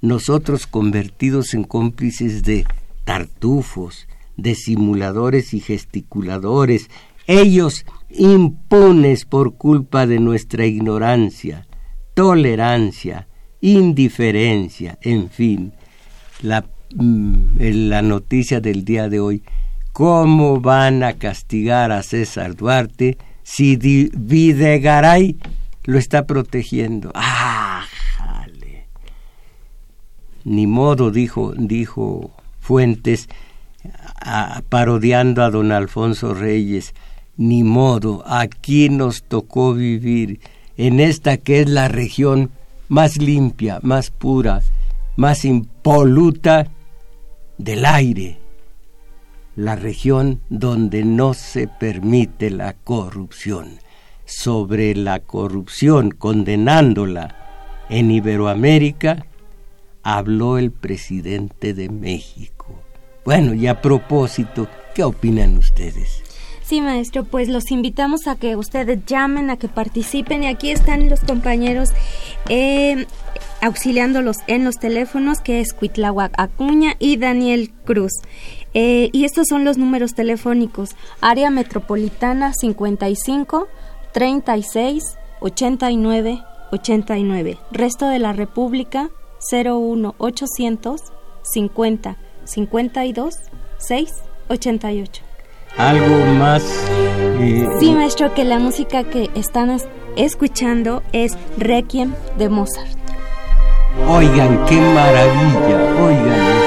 nosotros 0.00 0.66
convertidos 0.66 1.54
en 1.54 1.64
cómplices 1.64 2.42
de 2.42 2.66
tartufos, 3.04 4.06
de 4.36 4.54
simuladores 4.54 5.54
y 5.54 5.60
gesticuladores, 5.60 6.88
ellos 7.26 7.84
impunes 8.10 9.24
por 9.24 9.54
culpa 9.54 10.06
de 10.06 10.18
nuestra 10.18 10.66
ignorancia, 10.66 11.66
tolerancia, 12.14 13.28
indiferencia, 13.60 14.98
en 15.02 15.30
fin, 15.30 15.72
la, 16.42 16.66
mm, 16.94 17.58
la 17.88 18.02
noticia 18.02 18.60
del 18.60 18.84
día 18.84 19.08
de 19.08 19.20
hoy, 19.20 19.42
¿cómo 19.92 20.60
van 20.60 21.02
a 21.02 21.14
castigar 21.14 21.92
a 21.92 22.02
César 22.02 22.56
Duarte 22.56 23.16
si 23.42 23.76
Videgaray 23.76 25.36
lo 25.84 25.98
está 25.98 26.26
protegiendo? 26.26 27.12
¡Ah! 27.14 27.84
Jale. 28.16 28.86
Ni 30.44 30.66
modo, 30.66 31.10
dijo, 31.10 31.54
dijo 31.56 32.30
Fuentes, 32.60 33.28
parodiando 34.68 35.42
a 35.42 35.50
don 35.50 35.72
Alfonso 35.72 36.34
Reyes. 36.34 36.94
Ni 37.36 37.62
modo, 37.62 38.22
aquí 38.26 38.88
nos 38.88 39.22
tocó 39.22 39.74
vivir 39.74 40.40
en 40.76 41.00
esta 41.00 41.36
que 41.36 41.60
es 41.60 41.68
la 41.68 41.88
región 41.88 42.50
más 42.88 43.16
limpia, 43.16 43.78
más 43.82 44.10
pura, 44.10 44.62
más 45.16 45.44
impoluta 45.44 46.66
del 47.58 47.84
aire, 47.84 48.38
la 49.56 49.76
región 49.76 50.40
donde 50.48 51.04
no 51.04 51.34
se 51.34 51.68
permite 51.68 52.50
la 52.50 52.74
corrupción. 52.74 53.78
Sobre 54.24 54.94
la 54.94 55.20
corrupción, 55.20 56.10
condenándola 56.10 57.36
en 57.88 58.10
Iberoamérica, 58.10 59.26
habló 60.02 60.58
el 60.58 60.70
presidente 60.70 61.74
de 61.74 61.88
México. 61.88 62.51
Bueno, 63.24 63.54
y 63.54 63.66
a 63.68 63.80
propósito, 63.80 64.68
¿qué 64.94 65.04
opinan 65.04 65.56
ustedes? 65.56 66.22
Sí, 66.62 66.80
maestro, 66.80 67.24
pues 67.24 67.48
los 67.48 67.70
invitamos 67.70 68.26
a 68.26 68.36
que 68.36 68.56
ustedes 68.56 69.04
llamen, 69.06 69.50
a 69.50 69.56
que 69.56 69.68
participen 69.68 70.42
y 70.42 70.46
aquí 70.46 70.70
están 70.70 71.08
los 71.08 71.20
compañeros 71.20 71.90
eh, 72.48 73.06
auxiliándolos 73.60 74.38
en 74.46 74.64
los 74.64 74.76
teléfonos 74.76 75.40
que 75.40 75.60
es 75.60 75.72
Cuitlahuac 75.72 76.32
Acuña 76.38 76.94
y 76.98 77.16
Daniel 77.16 77.72
Cruz. 77.84 78.12
Eh, 78.74 79.10
y 79.12 79.24
estos 79.24 79.48
son 79.48 79.64
los 79.64 79.76
números 79.76 80.14
telefónicos. 80.14 80.96
Área 81.20 81.50
metropolitana 81.50 82.54
55 82.54 83.68
36 84.12 85.18
89 85.40 86.42
89. 86.72 87.58
Resto 87.70 88.08
de 88.08 88.18
la 88.18 88.32
República 88.32 89.10
01 89.52 90.14
800 90.16 91.00
50 91.42 92.16
52 92.44 93.34
6 93.78 94.10
88 94.48 95.32
algo 95.76 96.16
más. 96.38 96.62
Eh, 97.40 97.66
sí, 97.80 97.92
maestro, 97.92 98.34
que 98.34 98.44
la 98.44 98.58
música 98.58 99.04
que 99.04 99.30
están 99.34 99.76
escuchando 100.16 101.02
es 101.12 101.36
Requiem 101.56 102.14
de 102.38 102.48
Mozart. 102.48 102.98
Oigan, 104.08 104.64
qué 104.66 104.76
maravilla, 104.76 106.02
oigan 106.02 106.62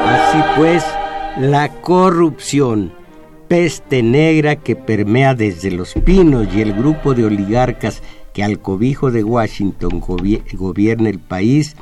Así 0.00 0.38
pues, 0.56 0.84
la 1.38 1.68
corrupción, 1.80 2.92
peste 3.48 4.02
negra 4.02 4.56
que 4.56 4.76
permea 4.76 5.34
desde 5.34 5.70
los 5.70 5.94
pinos 5.94 6.48
y 6.54 6.60
el 6.60 6.72
grupo 6.72 7.14
de 7.14 7.24
oligarcas 7.24 8.02
que 8.32 8.44
al 8.44 8.58
cobijo 8.60 9.10
de 9.10 9.24
Washington 9.24 10.00
gobierna 10.00 11.08
el 11.08 11.20
país, 11.20 11.76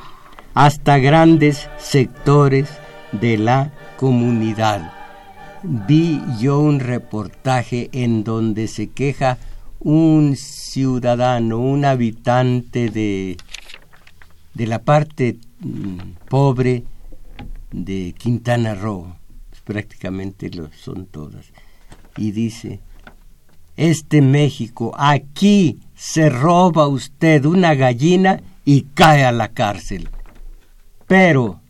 hasta 0.53 0.97
grandes 0.99 1.69
sectores 1.77 2.69
de 3.11 3.37
la 3.37 3.73
comunidad. 3.97 4.93
Vi 5.63 6.21
yo 6.39 6.59
un 6.59 6.79
reportaje 6.79 7.89
en 7.91 8.23
donde 8.23 8.67
se 8.67 8.89
queja 8.89 9.37
un 9.79 10.35
ciudadano, 10.35 11.59
un 11.59 11.85
habitante 11.85 12.89
de, 12.89 13.37
de 14.53 14.67
la 14.67 14.79
parte 14.83 15.37
mm, 15.59 16.27
pobre 16.29 16.85
de 17.71 18.15
Quintana 18.17 18.75
Roo, 18.75 19.15
prácticamente 19.65 20.49
lo 20.51 20.71
son 20.71 21.07
todas, 21.07 21.51
y 22.17 22.31
dice, 22.31 22.79
este 23.77 24.21
México, 24.21 24.93
aquí 24.97 25.79
se 25.95 26.29
roba 26.29 26.87
usted 26.87 27.45
una 27.45 27.75
gallina 27.75 28.41
y 28.63 28.83
cae 28.93 29.25
a 29.25 29.31
la 29.31 29.49
cárcel. 29.49 30.09
Pero, 31.07 31.61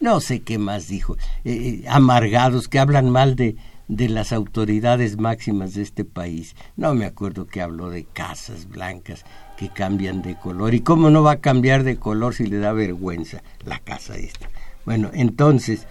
no 0.00 0.20
sé 0.20 0.40
qué 0.40 0.58
más 0.58 0.88
dijo, 0.88 1.16
eh, 1.44 1.52
eh, 1.52 1.84
amargados 1.88 2.68
que 2.68 2.78
hablan 2.78 3.10
mal 3.10 3.36
de, 3.36 3.56
de 3.88 4.08
las 4.08 4.32
autoridades 4.32 5.18
máximas 5.18 5.74
de 5.74 5.82
este 5.82 6.04
país. 6.04 6.56
No 6.76 6.94
me 6.94 7.04
acuerdo 7.04 7.46
que 7.46 7.62
habló 7.62 7.90
de 7.90 8.04
casas 8.04 8.68
blancas 8.68 9.24
que 9.56 9.68
cambian 9.68 10.22
de 10.22 10.36
color. 10.36 10.74
¿Y 10.74 10.80
cómo 10.80 11.10
no 11.10 11.22
va 11.22 11.32
a 11.32 11.40
cambiar 11.40 11.84
de 11.84 11.96
color 11.96 12.34
si 12.34 12.46
le 12.46 12.58
da 12.58 12.72
vergüenza 12.72 13.42
la 13.64 13.78
casa 13.78 14.16
esta? 14.16 14.48
Bueno, 14.84 15.10
entonces, 15.12 15.86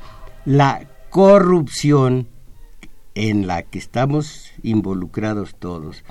la 0.46 0.88
corrupción 1.10 2.28
en 3.16 3.48
la 3.48 3.64
que 3.64 3.80
estamos 3.80 4.52
involucrados 4.64 5.56
todos, 5.56 6.04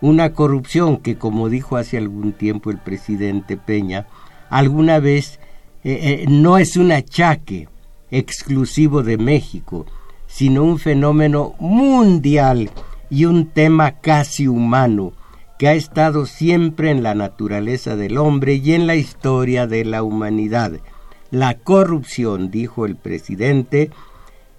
una 0.00 0.32
corrupción 0.32 0.98
que, 0.98 1.18
como 1.18 1.48
dijo 1.48 1.76
hace 1.76 1.98
algún 1.98 2.32
tiempo 2.32 2.70
el 2.70 2.78
presidente 2.78 3.56
Peña, 3.56 4.06
alguna 4.48 5.00
vez 5.00 5.40
eh, 5.84 6.22
eh, 6.22 6.26
no 6.28 6.58
es 6.58 6.76
un 6.76 6.92
achaque 6.92 7.68
exclusivo 8.10 9.02
de 9.02 9.18
México, 9.18 9.86
sino 10.26 10.62
un 10.62 10.78
fenómeno 10.78 11.54
mundial 11.58 12.70
y 13.10 13.24
un 13.24 13.46
tema 13.46 13.92
casi 14.00 14.46
humano 14.46 15.12
que 15.58 15.68
ha 15.68 15.74
estado 15.74 16.26
siempre 16.26 16.90
en 16.90 17.02
la 17.02 17.14
naturaleza 17.14 17.96
del 17.96 18.16
hombre 18.18 18.54
y 18.54 18.74
en 18.74 18.86
la 18.86 18.94
historia 18.94 19.66
de 19.66 19.84
la 19.84 20.02
humanidad. 20.02 20.72
La 21.30 21.58
corrupción, 21.58 22.50
dijo 22.50 22.86
el 22.86 22.96
presidente, 22.96 23.90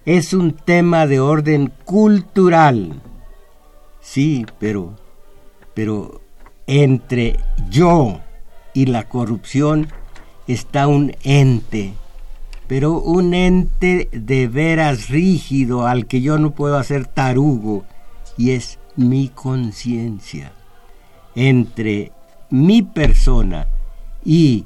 es 0.06 0.34
un 0.34 0.54
tema 0.54 1.08
de 1.08 1.20
orden 1.20 1.72
cultural. 1.86 3.02
Sí, 4.02 4.46
pero 4.60 4.96
pero 5.74 6.20
entre 6.68 7.40
yo 7.70 8.20
y 8.74 8.88
la 8.88 9.08
corrupción 9.08 9.88
está 10.46 10.88
un 10.88 11.14
ente, 11.24 11.94
pero 12.68 13.00
un 13.00 13.34
ente 13.34 14.10
de 14.12 14.48
veras 14.50 15.08
rígido 15.08 15.88
al 15.88 16.06
que 16.06 16.22
yo 16.22 16.38
no 16.38 16.52
puedo 16.52 16.78
hacer 16.78 17.06
tarugo, 17.06 17.86
y 18.38 18.52
es 18.52 18.78
mi 18.98 19.30
conciencia. 19.30 20.52
Entre 21.34 22.12
mi 22.50 22.82
persona 22.82 23.68
y 24.26 24.66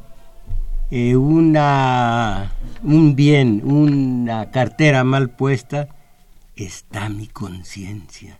eh, 0.95 1.15
una, 1.15 2.53
un 2.83 3.15
bien, 3.15 3.63
una 3.65 4.51
cartera 4.51 5.03
mal 5.03 5.31
puesta, 5.31 5.87
está 6.55 7.09
mi 7.09 7.25
conciencia 7.25 8.39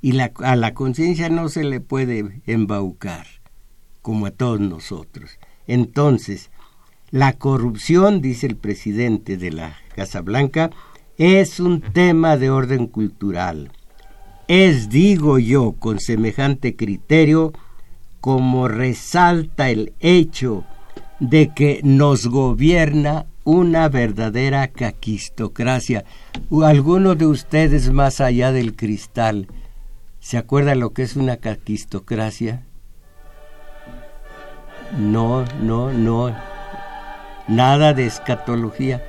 y 0.00 0.16
a 0.20 0.54
la 0.54 0.74
conciencia 0.74 1.28
no 1.28 1.48
se 1.48 1.64
le 1.64 1.80
puede 1.80 2.40
embaucar, 2.46 3.26
como 4.00 4.26
a 4.26 4.30
todos 4.30 4.60
nosotros. 4.60 5.40
Entonces, 5.66 6.52
la 7.10 7.32
corrupción, 7.32 8.20
dice 8.20 8.46
el 8.46 8.54
presidente 8.54 9.36
de 9.36 9.50
la 9.50 9.76
Casa 9.96 10.20
Blanca, 10.20 10.70
es 11.16 11.58
un 11.58 11.80
tema 11.80 12.36
de 12.36 12.50
orden 12.50 12.86
cultural. 12.86 13.72
Es, 14.46 14.88
digo 14.88 15.40
yo, 15.40 15.72
con 15.72 15.98
semejante 15.98 16.76
criterio, 16.76 17.52
como 18.20 18.68
resalta 18.68 19.68
el 19.70 19.94
hecho 19.98 20.64
de 21.20 21.52
que 21.54 21.80
nos 21.82 22.26
gobierna 22.26 23.26
una 23.44 23.88
verdadera 23.88 24.68
caquistocracia. 24.68 26.04
Alguno 26.62 27.14
de 27.14 27.26
ustedes 27.26 27.90
más 27.90 28.20
allá 28.20 28.52
del 28.52 28.76
cristal 28.76 29.48
¿Se 30.28 30.36
acuerda 30.36 30.74
lo 30.74 30.92
que 30.92 31.04
es 31.04 31.16
una 31.16 31.38
caquistocracia? 31.38 32.62
No, 34.98 35.44
no, 35.62 35.90
no. 35.92 36.34
Nada 37.46 37.94
de 37.94 38.04
escatología. 38.04 39.02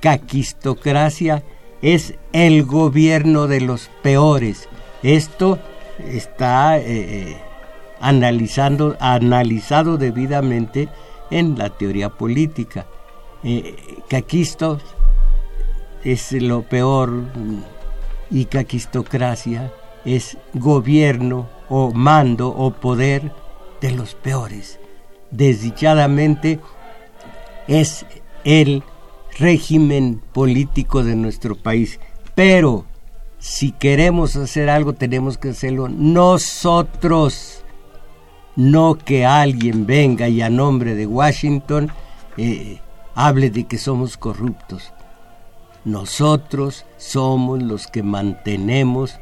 Caquistocracia 0.00 1.42
es 1.80 2.14
el 2.34 2.64
gobierno 2.64 3.46
de 3.46 3.60
los 3.60 3.88
peores. 4.02 4.68
Esto 5.02 5.58
está 6.04 6.78
eh, 6.78 6.84
eh, 6.86 7.36
analizando, 8.00 8.96
analizado 9.00 9.96
debidamente 9.96 10.88
en 11.30 11.58
la 11.58 11.70
teoría 11.70 12.10
política. 12.10 12.86
Eh, 13.42 13.76
caquisto 14.08 14.78
es 16.04 16.32
lo 16.32 16.62
peor 16.62 17.24
y 18.30 18.46
caquistocracia 18.46 19.72
es 20.04 20.38
gobierno 20.54 21.48
o 21.68 21.92
mando 21.92 22.48
o 22.48 22.70
poder 22.72 23.32
de 23.80 23.90
los 23.92 24.14
peores. 24.14 24.78
Desdichadamente 25.30 26.60
es 27.66 28.06
el 28.44 28.84
régimen 29.38 30.22
político 30.32 31.02
de 31.02 31.16
nuestro 31.16 31.56
país. 31.56 31.98
Pero 32.34 32.84
si 33.38 33.72
queremos 33.72 34.36
hacer 34.36 34.70
algo 34.70 34.94
tenemos 34.94 35.38
que 35.38 35.50
hacerlo 35.50 35.88
nosotros, 35.88 37.64
no 38.56 38.96
que 38.96 39.24
alguien 39.24 39.86
venga 39.86 40.28
y 40.28 40.40
a 40.42 40.50
nombre 40.50 40.94
de 40.94 41.06
Washington 41.06 41.90
eh, 42.36 42.80
hable 43.14 43.50
de 43.50 43.64
que 43.64 43.78
somos 43.78 44.16
corruptos. 44.16 44.92
Nosotros 45.84 46.84
somos 46.96 47.62
los 47.62 47.86
que 47.86 48.02
mantenemos 48.02 49.20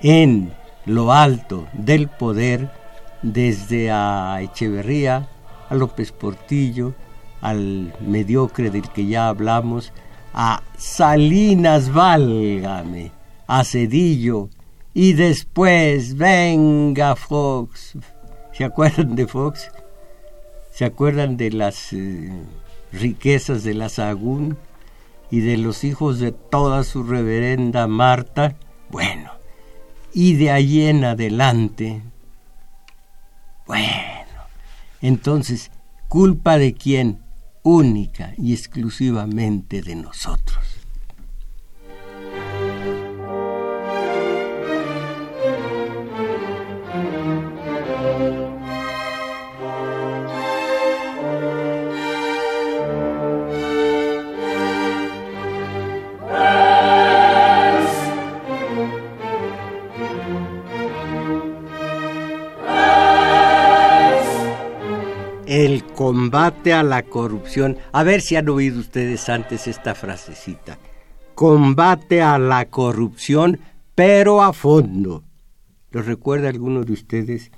en 0.00 0.52
lo 0.84 1.12
alto 1.12 1.66
del 1.72 2.08
poder 2.08 2.70
desde 3.22 3.90
a 3.90 4.38
Echeverría, 4.42 5.28
a 5.68 5.74
López 5.74 6.12
Portillo, 6.12 6.94
al 7.40 7.94
mediocre 8.00 8.70
del 8.70 8.88
que 8.90 9.06
ya 9.06 9.28
hablamos, 9.28 9.92
a 10.32 10.62
Salinas, 10.76 11.92
válgame, 11.92 13.10
a 13.46 13.64
Cedillo 13.64 14.50
y 14.94 15.14
después 15.14 16.16
venga 16.16 17.16
Fox. 17.16 17.96
¿Se 18.58 18.64
acuerdan 18.64 19.14
de 19.14 19.28
Fox? 19.28 19.70
¿Se 20.72 20.84
acuerdan 20.84 21.36
de 21.36 21.52
las 21.52 21.92
eh, 21.92 22.28
riquezas 22.90 23.62
de 23.62 23.72
la 23.72 23.88
Sagún 23.88 24.58
y 25.30 25.42
de 25.42 25.56
los 25.56 25.84
hijos 25.84 26.18
de 26.18 26.32
toda 26.32 26.82
su 26.82 27.04
reverenda 27.04 27.86
Marta? 27.86 28.56
Bueno, 28.90 29.30
y 30.12 30.34
de 30.34 30.50
allí 30.50 30.88
en 30.88 31.04
adelante, 31.04 32.02
bueno, 33.64 34.42
entonces, 35.02 35.70
¿culpa 36.08 36.58
de 36.58 36.74
quién? 36.74 37.20
Única 37.62 38.34
y 38.36 38.54
exclusivamente 38.54 39.82
de 39.82 39.94
nosotros. 39.94 40.77
Combate 66.08 66.72
a 66.72 66.82
la 66.82 67.02
corrupción. 67.02 67.76
A 67.92 68.02
ver 68.02 68.22
si 68.22 68.34
han 68.34 68.48
oído 68.48 68.80
ustedes 68.80 69.28
antes 69.28 69.66
esta 69.66 69.94
frasecita. 69.94 70.78
Combate 71.34 72.22
a 72.22 72.38
la 72.38 72.64
corrupción, 72.70 73.60
pero 73.94 74.40
a 74.40 74.54
fondo. 74.54 75.22
¿Lo 75.90 76.00
recuerda 76.00 76.48
alguno 76.48 76.82
de 76.84 76.94
ustedes? 76.94 77.50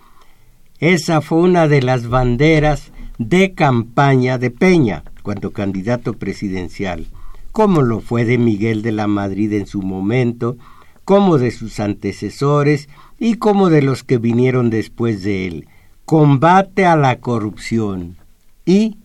Esa 0.81 1.21
fue 1.21 1.39
una 1.39 1.69
de 1.69 1.81
las 1.81 2.09
banderas 2.09 2.91
de 3.19 3.55
campaña 3.55 4.37
de 4.37 4.51
Peña, 4.51 5.05
cuando 5.23 5.53
candidato 5.53 6.15
presidencial, 6.15 7.07
como 7.53 7.83
lo 7.83 8.01
fue 8.01 8.25
de 8.25 8.37
Miguel 8.37 8.83
de 8.83 8.91
la 8.91 9.07
Madrid 9.07 9.53
en 9.53 9.69
su 9.69 9.81
momento, 9.81 10.57
como 11.05 11.39
de 11.39 11.53
sus 11.53 11.79
antecesores 11.79 12.89
y 13.17 13.37
como 13.37 13.71
de 13.71 13.83
los 13.83 14.03
que 14.03 14.19
vinieron 14.19 14.71
después 14.71 15.23
de 15.23 15.47
él. 15.47 15.69
Combate 16.05 16.85
a 16.85 16.97
la 16.97 17.21
corrupción 17.21 18.17
y 18.65 18.99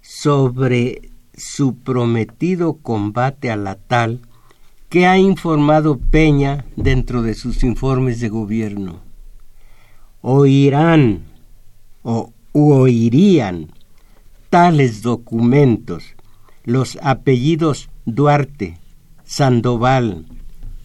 sobre 0.00 1.10
su 1.34 1.76
prometido 1.76 2.74
combate 2.78 3.50
a 3.50 3.56
la 3.56 3.74
tal 3.76 4.20
que 4.88 5.06
ha 5.06 5.18
informado 5.18 5.98
Peña 5.98 6.64
dentro 6.76 7.22
de 7.22 7.34
sus 7.34 7.62
informes 7.62 8.20
de 8.20 8.28
gobierno. 8.28 9.00
Oirán 10.22 11.24
o 12.02 12.32
oirían 12.52 13.72
tales 14.50 15.02
documentos 15.02 16.16
los 16.64 16.98
apellidos 17.02 17.90
Duarte, 18.06 18.78
Sandoval, 19.24 20.26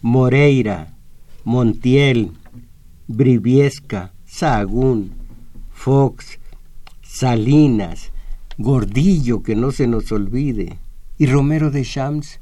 Moreira, 0.00 0.94
Montiel, 1.44 2.32
Briviesca, 3.06 4.12
Sahagún, 4.24 5.12
Fox, 5.72 6.38
Salinas, 7.12 8.10
Gordillo, 8.56 9.42
que 9.42 9.54
no 9.54 9.70
se 9.70 9.86
nos 9.86 10.10
olvide, 10.12 10.78
y 11.18 11.26
Romero 11.26 11.70
de 11.70 11.82
Shams, 11.82 12.40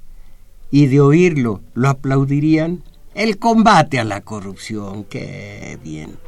y 0.70 0.86
de 0.86 1.00
oírlo, 1.00 1.60
¿lo 1.74 1.88
aplaudirían? 1.88 2.84
El 3.16 3.38
combate 3.38 3.98
a 3.98 4.04
la 4.04 4.20
corrupción, 4.20 5.02
qué 5.02 5.76
bien. 5.82 6.18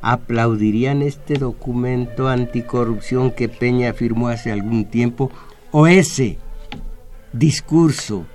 ¿Aplaudirían 0.00 1.00
este 1.00 1.34
documento 1.34 2.28
anticorrupción 2.28 3.30
que 3.30 3.48
Peña 3.48 3.92
firmó 3.92 4.26
hace 4.26 4.50
algún 4.50 4.86
tiempo 4.86 5.30
o 5.70 5.86
ese 5.86 6.38
discurso 7.32 8.26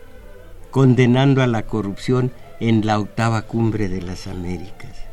condenando 0.72 1.44
a 1.44 1.48
la 1.48 1.64
corrupción 1.64 2.32
en 2.62 2.86
la 2.86 3.00
octava 3.00 3.42
cumbre 3.42 3.90
de 3.90 4.02
las 4.02 4.28
Américas? 4.28 5.07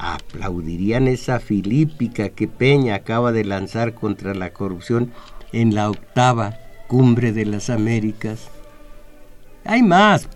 Aplaudirían 0.00 1.08
esa 1.08 1.40
filípica 1.40 2.30
que 2.30 2.48
Peña 2.48 2.94
acaba 2.94 3.32
de 3.32 3.44
lanzar 3.44 3.92
contra 3.94 4.34
la 4.34 4.54
corrupción 4.54 5.12
en 5.52 5.74
la 5.74 5.90
octava 5.90 6.56
cumbre 6.88 7.32
de 7.32 7.44
las 7.44 7.68
Américas. 7.68 8.48
Hay 9.64 9.82
más, 9.82 10.28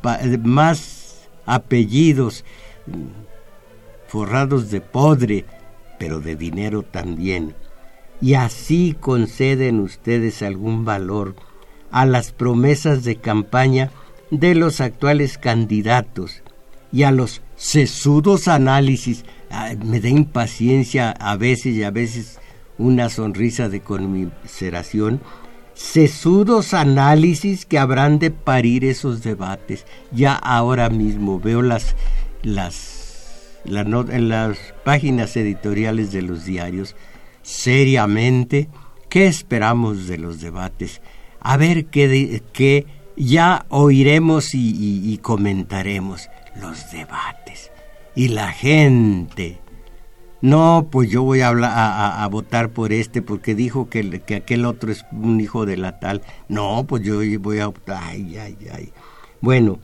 más 0.42 1.28
apellidos 1.46 2.44
mm, 2.86 2.92
forrados 4.06 4.70
de 4.70 4.82
podre, 4.82 5.46
pero 5.98 6.20
de 6.20 6.36
dinero 6.36 6.82
también. 6.82 7.54
Y 8.20 8.34
así 8.34 8.94
conceden 9.00 9.80
ustedes 9.80 10.42
algún 10.42 10.84
valor 10.84 11.36
a 11.90 12.04
las 12.04 12.32
promesas 12.32 13.02
de 13.02 13.16
campaña 13.16 13.90
de 14.30 14.54
los 14.54 14.80
actuales 14.82 15.38
candidatos 15.38 16.42
y 16.92 17.04
a 17.04 17.10
los 17.10 17.40
sesudos 17.56 18.46
análisis 18.46 19.24
me 19.84 20.00
da 20.00 20.08
impaciencia 20.08 21.10
a 21.10 21.36
veces 21.36 21.74
y 21.74 21.82
a 21.82 21.90
veces 21.90 22.38
una 22.78 23.08
sonrisa 23.08 23.68
de 23.68 23.80
conmiseración, 23.80 25.20
sesudos 25.74 26.74
análisis 26.74 27.66
que 27.66 27.78
habrán 27.78 28.18
de 28.18 28.30
parir 28.30 28.84
esos 28.84 29.22
debates. 29.22 29.86
Ya 30.12 30.34
ahora 30.34 30.90
mismo 30.90 31.40
veo 31.40 31.62
las, 31.62 31.94
las, 32.42 33.60
en 33.64 34.28
las 34.28 34.58
páginas 34.84 35.36
editoriales 35.36 36.12
de 36.12 36.22
los 36.22 36.44
diarios, 36.44 36.96
seriamente, 37.42 38.68
¿qué 39.08 39.26
esperamos 39.26 40.06
de 40.06 40.18
los 40.18 40.40
debates? 40.40 41.00
A 41.40 41.56
ver 41.56 41.86
qué, 41.86 42.42
qué 42.52 42.86
ya 43.16 43.66
oiremos 43.68 44.50
y 44.54 45.18
comentaremos 45.22 46.28
los 46.60 46.90
debates 46.90 47.70
y 48.14 48.28
la 48.28 48.52
gente. 48.52 49.58
No, 50.40 50.88
pues 50.90 51.08
yo 51.08 51.22
voy 51.22 51.40
a, 51.40 52.28
votar 52.30 52.70
por 52.70 52.92
este 52.92 53.22
porque 53.22 53.54
dijo 53.54 53.88
que, 53.88 54.20
que, 54.20 54.34
aquel 54.36 54.66
otro 54.66 54.92
es 54.92 55.06
un 55.10 55.40
hijo 55.40 55.64
de 55.64 55.76
la 55.76 55.98
tal. 55.98 56.22
No, 56.48 56.84
pues 56.86 57.02
yo 57.02 57.20
voy 57.40 57.58
a 57.60 57.68
votar. 57.68 58.02
Ay, 58.02 58.36
ay, 58.36 58.56
ay. 58.72 58.92
Bueno, 59.40 59.78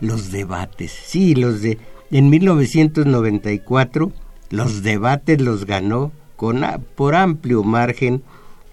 los 0.00 0.32
debates. 0.32 0.90
Sí, 0.90 1.34
los 1.34 1.60
de. 1.60 1.78
En 2.10 2.30
1994, 2.30 4.12
los 4.50 4.82
debates 4.82 5.40
los 5.40 5.66
ganó 5.66 6.12
con, 6.36 6.62
por 6.94 7.14
amplio 7.14 7.62
margen 7.62 8.22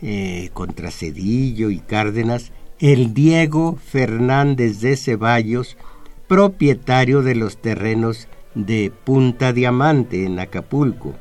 eh, 0.02 0.50
contra 0.54 0.92
Cedillo 0.92 1.70
y 1.72 1.80
Cárdenas 1.80 2.52
el 2.84 3.14
Diego 3.14 3.78
Fernández 3.78 4.82
de 4.82 4.98
Ceballos, 4.98 5.78
propietario 6.28 7.22
de 7.22 7.34
los 7.34 7.56
terrenos 7.56 8.28
de 8.56 8.92
Punta 9.04 9.54
Diamante 9.54 10.26
en 10.26 10.40
Acapulco, 10.40 11.16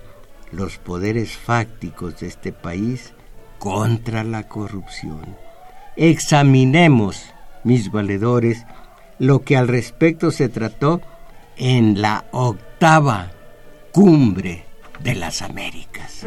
los 0.50 0.78
poderes 0.78 1.36
fácticos 1.36 2.20
de 2.20 2.28
este 2.28 2.52
país 2.52 3.14
contra 3.58 4.24
la 4.24 4.48
corrupción. 4.48 5.36
Examinemos, 5.96 7.26
mis 7.64 7.90
valedores, 7.90 8.64
lo 9.18 9.42
que 9.42 9.56
al 9.56 9.68
respecto 9.68 10.30
se 10.30 10.48
trató 10.48 11.00
en 11.56 12.00
la 12.00 12.24
octava 12.32 13.30
cumbre 13.92 14.64
de 15.00 15.14
las 15.14 15.42
Américas. 15.42 16.24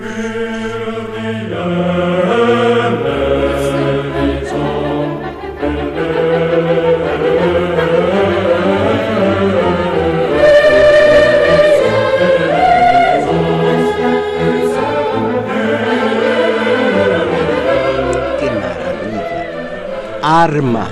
Arma 20.44 20.90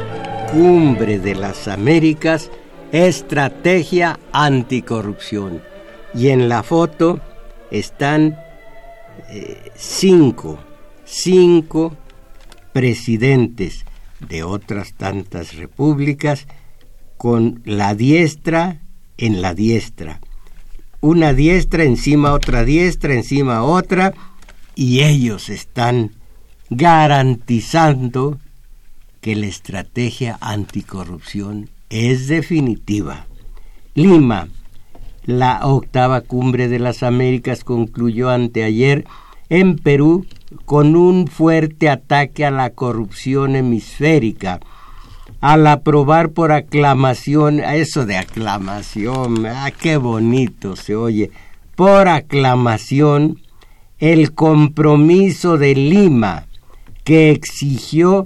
cumbre 0.53 1.19
de 1.19 1.35
las 1.35 1.67
Américas, 1.67 2.49
estrategia 2.93 4.17
anticorrupción. 4.31 5.61
Y 6.13 6.29
en 6.29 6.47
la 6.47 6.63
foto 6.63 7.19
están 7.69 8.37
eh, 9.29 9.71
cinco, 9.75 10.59
cinco 11.03 11.97
presidentes 12.71 13.83
de 14.21 14.43
otras 14.43 14.93
tantas 14.93 15.55
repúblicas 15.55 16.47
con 17.17 17.61
la 17.65 17.95
diestra 17.95 18.79
en 19.17 19.41
la 19.41 19.53
diestra. 19.53 20.21
Una 21.01 21.33
diestra 21.33 21.83
encima 21.83 22.31
otra 22.31 22.63
diestra, 22.63 23.13
encima 23.13 23.63
otra, 23.63 24.13
y 24.73 25.01
ellos 25.01 25.49
están 25.49 26.11
garantizando 26.69 28.39
que 29.23 29.35
la 29.37 29.45
estrategia 29.45 30.37
anticorrupción 30.41 31.69
es 31.89 32.27
definitiva. 32.27 33.25
Lima. 33.95 34.49
La 35.23 35.65
octava 35.65 36.19
cumbre 36.19 36.67
de 36.67 36.77
las 36.77 37.03
Américas 37.03 37.63
concluyó 37.63 38.29
anteayer 38.29 39.05
en 39.47 39.77
Perú 39.77 40.25
con 40.65 40.97
un 40.97 41.27
fuerte 41.27 41.89
ataque 41.89 42.43
a 42.43 42.51
la 42.51 42.71
corrupción 42.71 43.55
hemisférica. 43.55 44.59
Al 45.39 45.67
aprobar 45.67 46.31
por 46.31 46.51
aclamación, 46.51 47.61
eso 47.61 48.05
de 48.05 48.17
aclamación, 48.17 49.45
ah, 49.45 49.71
qué 49.71 49.95
bonito 49.95 50.75
se 50.75 50.97
oye, 50.97 51.31
por 51.75 52.09
aclamación, 52.09 53.39
el 53.99 54.33
compromiso 54.33 55.57
de 55.57 55.75
Lima 55.75 56.47
que 57.05 57.31
exigió 57.31 58.25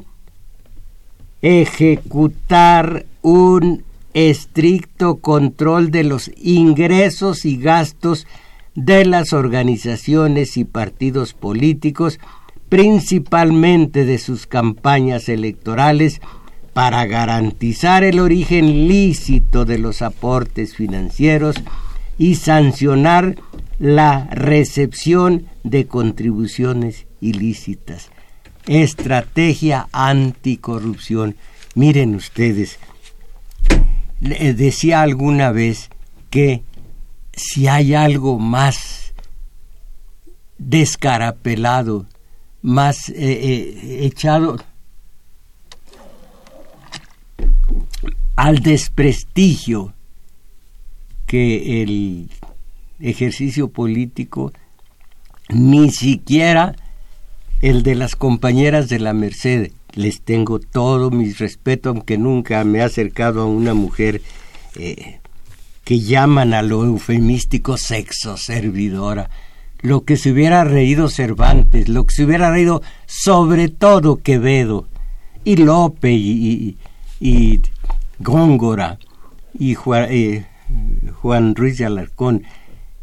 ejecutar 1.42 3.06
un 3.22 3.84
estricto 4.14 5.18
control 5.18 5.92
de 5.92 6.04
los 6.04 6.32
ingresos 6.38 7.46
y 7.46 7.58
gastos 7.58 8.26
de 8.74 9.06
las 9.06 9.34
organizaciones 9.34 10.58
y 10.58 10.64
partidos 10.64 11.34
políticos, 11.34 12.20
principalmente 12.70 14.06
de 14.06 14.18
sus 14.18 14.48
campañas 14.48 15.30
electorales, 15.30 16.22
para 16.74 17.06
garantizar 17.06 18.04
el 18.04 18.20
origen 18.20 18.88
lícito 18.88 19.66
de 19.66 19.80
los 19.80 20.04
aportes 20.04 20.76
financieros 20.76 21.56
y 22.20 22.36
sancionar 22.36 23.36
la 23.80 24.28
recepción 24.32 25.48
de 25.64 25.88
contribuciones 25.88 27.08
ilícitas. 27.20 28.12
Estrategia 28.68 29.88
anticorrupción. 29.92 31.36
Miren 31.76 32.16
ustedes, 32.16 32.80
decía 34.20 35.02
alguna 35.02 35.52
vez 35.52 35.90
que 36.30 36.64
si 37.34 37.68
hay 37.68 37.94
algo 37.94 38.40
más 38.40 39.14
descarapelado, 40.58 42.08
más 42.62 43.10
eh, 43.10 43.16
eh, 43.18 44.00
echado 44.06 44.58
al 48.36 48.60
desprestigio 48.60 49.94
que 51.26 51.82
el 51.84 52.30
ejercicio 53.00 53.70
político, 53.70 54.52
ni 55.50 55.92
siquiera 55.92 56.76
el 57.62 57.84
de 57.84 57.96
las 57.96 58.16
compañeras 58.16 58.90
de 58.90 59.00
la 59.00 59.14
Merced. 59.14 59.72
Les 59.94 60.22
tengo 60.22 60.60
todo 60.60 61.10
mi 61.10 61.32
respeto, 61.34 61.90
aunque 61.90 62.18
nunca 62.18 62.64
me 62.64 62.80
he 62.80 62.82
acercado 62.84 63.42
a 63.42 63.46
una 63.46 63.74
mujer 63.74 64.22
eh, 64.76 65.20
que 65.84 66.00
llaman 66.00 66.54
a 66.54 66.62
lo 66.62 66.84
eufemístico 66.86 67.78
sexo 67.78 68.38
servidora. 68.38 69.30
Lo 69.82 70.04
que 70.04 70.18
se 70.18 70.32
hubiera 70.32 70.64
reído 70.64 71.10
Cervantes, 71.10 71.88
lo 71.88 72.06
que 72.06 72.16
se 72.16 72.26
hubiera 72.26 72.52
reído 72.52 72.82
sobre 73.06 73.70
todo 73.70 74.18
Quevedo, 74.18 74.88
y 75.44 75.56
Lope, 75.56 76.12
y, 76.12 76.78
Góngora, 78.20 79.00
y 79.58 79.76
Juan, 79.76 80.08
eh, 80.10 80.46
Juan 81.22 81.56
Ruiz 81.56 81.78
de 81.78 81.86
Alarcón, 81.86 82.44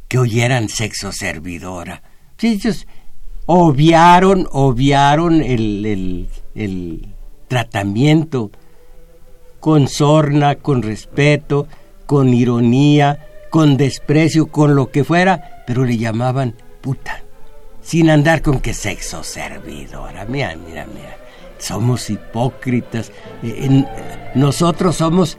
que 0.09 0.19
oyeran 0.19 0.69
sexo 0.69 1.11
servidora. 1.11 2.03
ellos 2.43 2.87
obviaron, 3.47 4.49
obviaron 4.53 5.43
el, 5.43 6.29
el, 6.55 7.09
tratamiento 7.49 8.51
con 9.61 9.87
sorna, 9.87 10.57
con 10.57 10.83
respeto, 10.83 11.67
con 12.07 12.33
ironía, 12.35 13.27
con 13.51 13.77
desprecio, 13.77 14.47
con 14.47 14.75
lo 14.75 14.91
que 14.91 15.05
fuera, 15.05 15.63
pero 15.67 15.85
le 15.85 15.97
llamaban 15.97 16.55
puta, 16.81 17.23
sin 17.81 18.11
andar 18.11 18.43
con 18.43 18.61
que 18.61 18.75
sexo 18.75 19.23
servidora. 19.23 20.25
Mira, 20.25 20.57
mira, 20.57 20.87
mira, 20.87 21.17
somos 21.59 22.11
hipócritas. 22.11 23.13
Eh, 23.43 23.85
nosotros 24.35 24.97
somos, 24.97 25.39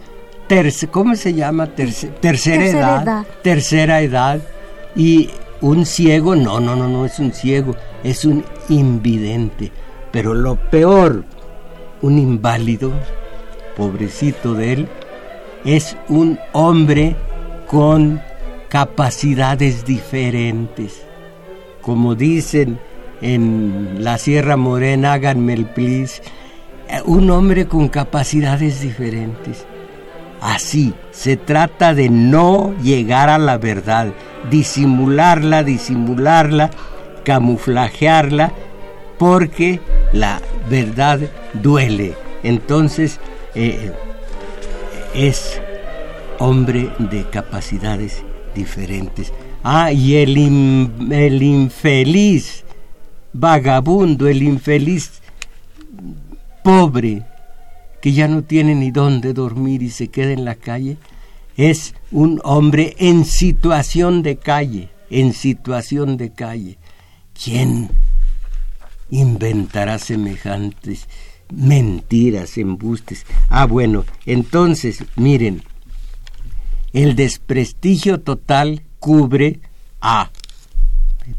¿cómo 0.92 1.16
se 1.16 1.34
llama? 1.34 1.68
tercera, 1.68 2.66
edad, 2.66 3.26
Tercera 3.44 4.02
edad 4.02 4.40
y 4.96 5.30
un 5.62 5.86
ciego, 5.86 6.36
no, 6.36 6.60
no, 6.60 6.76
no, 6.76 6.88
no 6.88 7.06
es 7.06 7.20
un 7.20 7.34
ciego, 7.34 7.76
es 8.06 8.24
un 8.24 8.46
invidente. 8.70 9.72
Pero 10.12 10.34
lo 10.34 10.56
peor, 10.56 11.26
un 12.02 12.20
inválido, 12.20 12.94
pobrecito 13.76 14.54
de 14.54 14.74
él, 14.74 14.88
es 15.66 15.98
un 16.08 16.40
hombre 16.54 17.16
con 17.68 18.22
capacidades 18.70 19.86
diferentes. 19.86 21.04
Como 21.82 22.16
dicen 22.16 22.80
en 23.22 23.98
la 24.00 24.18
Sierra 24.20 24.56
Morena, 24.56 25.14
háganme 25.14 25.54
el 25.54 25.66
please, 25.66 26.22
un 27.06 27.32
hombre 27.32 27.68
con 27.68 27.90
capacidades 27.90 28.82
diferentes. 28.82 29.66
Así, 30.42 30.94
se 31.12 31.38
trata 31.38 31.96
de 31.96 32.10
no 32.10 32.76
llegar 32.84 33.30
a 33.30 33.40
la 33.40 33.58
verdad, 33.58 34.14
disimularla, 34.52 35.64
disimularla, 35.64 36.70
camuflajearla, 37.26 38.54
porque 39.18 39.82
la 40.14 40.42
verdad 40.70 41.20
duele. 41.62 42.14
Entonces, 42.44 43.20
eh, 43.56 43.92
es 45.14 45.62
hombre 46.40 46.92
de 47.00 47.24
capacidades 47.30 48.24
diferentes. 48.54 49.34
Ah, 49.64 49.92
y 49.92 50.16
el, 50.16 50.38
el 51.12 51.44
infeliz 51.44 52.64
vagabundo, 53.34 54.28
el 54.28 54.44
infeliz 54.44 55.22
pobre, 56.64 57.24
que 58.02 58.14
ya 58.14 58.28
no 58.28 58.44
tiene 58.44 58.76
ni 58.76 58.92
dónde 58.92 59.34
dormir 59.34 59.82
y 59.82 59.90
se 59.90 60.10
queda 60.10 60.32
en 60.32 60.46
la 60.46 60.56
calle, 60.56 60.98
es 61.58 61.96
un 62.12 62.40
hombre 62.44 62.96
en 63.00 63.26
situación 63.26 64.22
de 64.22 64.38
calle, 64.38 64.90
en 65.10 65.34
situación 65.34 66.18
de 66.18 66.32
calle. 66.32 66.78
¿Quién 67.44 67.90
inventará 69.10 70.00
semejantes 70.00 71.08
mentiras, 71.54 72.58
embustes? 72.58 73.26
Ah, 73.50 73.66
bueno, 73.66 74.06
entonces, 74.26 75.04
miren, 75.16 75.64
el 76.94 77.16
desprestigio 77.16 78.22
total 78.22 78.82
cubre 79.00 79.60
a 80.02 80.32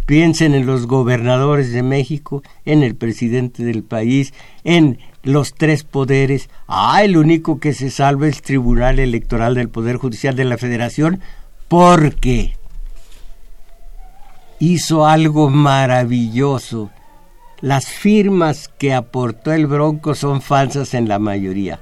Piensen 0.04 0.54
en 0.54 0.66
los 0.66 0.86
gobernadores 0.86 1.72
de 1.72 1.82
México, 1.82 2.42
en 2.64 2.82
el 2.82 2.96
presidente 2.96 3.64
del 3.64 3.84
país, 3.84 4.34
en 4.64 4.98
los 5.22 5.54
tres 5.54 5.84
poderes. 5.84 6.50
Ah, 6.66 7.02
el 7.04 7.16
único 7.16 7.60
que 7.60 7.72
se 7.72 7.90
salva 7.90 8.26
es 8.26 8.36
el 8.36 8.42
Tribunal 8.42 8.98
Electoral 8.98 9.54
del 9.54 9.68
Poder 9.68 9.96
Judicial 9.96 10.34
de 10.34 10.44
la 10.44 10.58
Federación, 10.58 11.20
porque 11.68 12.56
hizo 14.58 15.06
algo 15.06 15.50
maravilloso. 15.50 16.90
Las 17.60 17.86
firmas 17.86 18.68
que 18.68 18.94
aportó 18.94 19.52
el 19.52 19.66
Bronco 19.66 20.14
son 20.14 20.42
falsas 20.42 20.94
en 20.94 21.08
la 21.08 21.18
mayoría, 21.18 21.80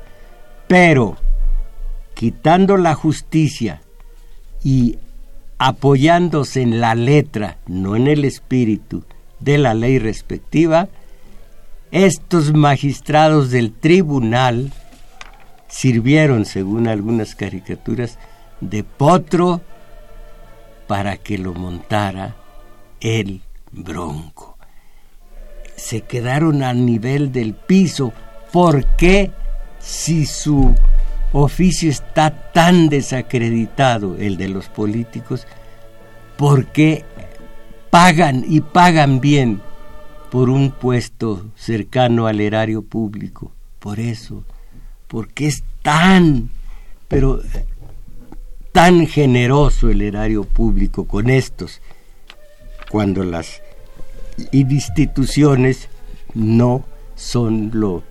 pero 0.68 1.16
quitando 2.14 2.76
la 2.76 2.94
justicia 2.94 3.82
y 4.62 4.98
apoyándose 5.58 6.62
en 6.62 6.80
la 6.80 6.94
letra, 6.94 7.58
no 7.66 7.96
en 7.96 8.06
el 8.06 8.24
espíritu 8.24 9.04
de 9.40 9.58
la 9.58 9.74
ley 9.74 9.98
respectiva, 9.98 10.88
estos 11.90 12.52
magistrados 12.52 13.50
del 13.50 13.72
tribunal 13.72 14.72
sirvieron, 15.68 16.44
según 16.44 16.86
algunas 16.86 17.34
caricaturas, 17.34 18.18
de 18.60 18.84
potro 18.84 19.60
para 20.86 21.16
que 21.16 21.36
lo 21.36 21.52
montara 21.52 22.36
el 23.00 23.42
bronco. 23.72 24.56
Se 25.76 26.02
quedaron 26.02 26.62
a 26.62 26.72
nivel 26.72 27.32
del 27.32 27.54
piso. 27.54 28.12
¿Por 28.52 28.84
qué 28.96 29.30
si 29.80 30.24
su 30.24 30.74
oficio 31.32 31.90
está 31.90 32.52
tan 32.52 32.88
desacreditado, 32.88 34.16
el 34.16 34.36
de 34.36 34.48
los 34.48 34.68
políticos, 34.68 35.46
porque 36.36 37.04
pagan 37.90 38.44
y 38.48 38.60
pagan 38.60 39.20
bien 39.20 39.60
por 40.30 40.48
un 40.48 40.70
puesto 40.70 41.46
cercano 41.56 42.26
al 42.26 42.40
erario 42.40 42.82
público. 42.82 43.52
Por 43.78 44.00
eso, 44.00 44.44
porque 45.08 45.46
es 45.46 45.62
tan, 45.82 46.50
pero 47.08 47.40
tan 48.72 49.06
generoso 49.06 49.90
el 49.90 50.02
erario 50.02 50.44
público 50.44 51.04
con 51.04 51.30
estos, 51.30 51.80
cuando 52.94 53.24
las 53.24 53.60
instituciones 54.52 55.88
no 56.32 56.84
son 57.16 57.72
lo 57.72 58.04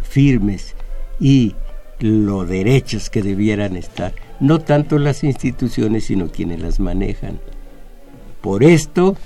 firmes 0.00 0.76
y 1.18 1.56
lo 1.98 2.44
derechos 2.44 3.10
que 3.10 3.20
debieran 3.20 3.76
estar. 3.76 4.14
no 4.38 4.60
tanto 4.60 4.98
las 4.98 5.24
instituciones, 5.24 6.04
sino 6.04 6.28
quienes 6.28 6.60
las 6.60 6.78
manejan. 6.78 7.40
Por 8.40 8.62
esto, 8.62 9.16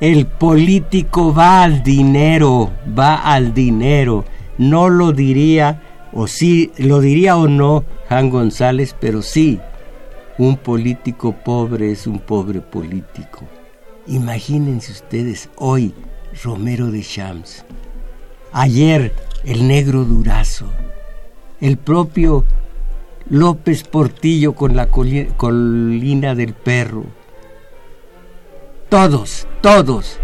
el 0.00 0.26
político 0.26 1.32
va 1.32 1.62
al 1.62 1.84
dinero, 1.84 2.72
va 2.98 3.14
al 3.22 3.54
dinero. 3.54 4.24
No 4.58 4.88
lo 4.88 5.12
diría, 5.12 6.08
o 6.12 6.26
sí, 6.26 6.72
lo 6.76 7.00
diría 7.00 7.36
o 7.36 7.46
no 7.46 7.84
Juan 8.08 8.30
González, 8.30 8.96
pero 8.98 9.22
sí, 9.22 9.60
un 10.38 10.56
político 10.56 11.32
pobre 11.32 11.92
es 11.92 12.06
un 12.06 12.18
pobre 12.18 12.60
político. 12.60 13.44
Imagínense 14.06 14.92
ustedes 14.92 15.48
hoy 15.56 15.94
Romero 16.42 16.90
de 16.90 17.02
Shams, 17.02 17.64
ayer 18.52 19.14
el 19.44 19.68
negro 19.68 20.04
Durazo, 20.04 20.66
el 21.60 21.76
propio 21.76 22.44
López 23.28 23.84
Portillo 23.84 24.54
con 24.54 24.74
la 24.74 24.88
colina 24.88 26.34
del 26.34 26.54
perro. 26.54 27.04
Todos, 28.88 29.46
todos. 29.60 30.18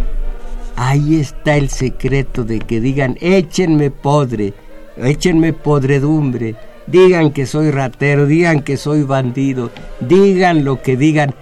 Ahí 0.77 1.17
está 1.17 1.57
el 1.57 1.71
secreto 1.71 2.45
de 2.45 2.61
que 2.61 2.81
digan, 2.81 3.17
échenme 3.21 3.91
podre, 3.91 4.55
échenme 4.97 5.53
podredumbre, 5.53 6.55
digan 6.91 7.33
que 7.33 7.47
soy 7.47 7.71
ratero, 7.71 8.27
digan 8.27 8.63
que 8.63 8.77
soy 8.77 9.03
bandido, 9.03 9.71
digan 10.01 10.65
lo 10.65 10.83
que 10.83 10.97
digan, 10.97 11.35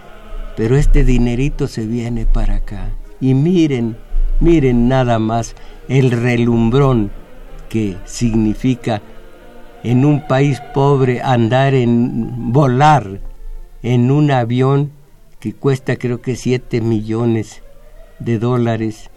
pero 0.57 0.77
este 0.77 1.05
dinerito 1.05 1.69
se 1.69 1.87
viene 1.87 2.27
para 2.27 2.57
acá. 2.57 2.91
Y 3.21 3.35
miren, 3.35 3.97
miren 4.41 4.89
nada 4.89 5.19
más 5.19 5.55
el 5.89 6.11
relumbrón 6.11 7.11
que 7.69 7.97
significa 8.05 9.03
en 9.83 10.05
un 10.05 10.27
país 10.27 10.61
pobre 10.75 11.23
andar 11.23 11.75
en 11.75 12.53
volar 12.53 13.21
en 13.83 14.11
un 14.11 14.31
avión 14.31 14.91
que 15.39 15.53
cuesta 15.53 15.97
creo 15.97 16.21
que 16.21 16.35
7 16.35 16.81
millones 16.81 17.63
de 18.19 18.39
dólares. 18.39 19.11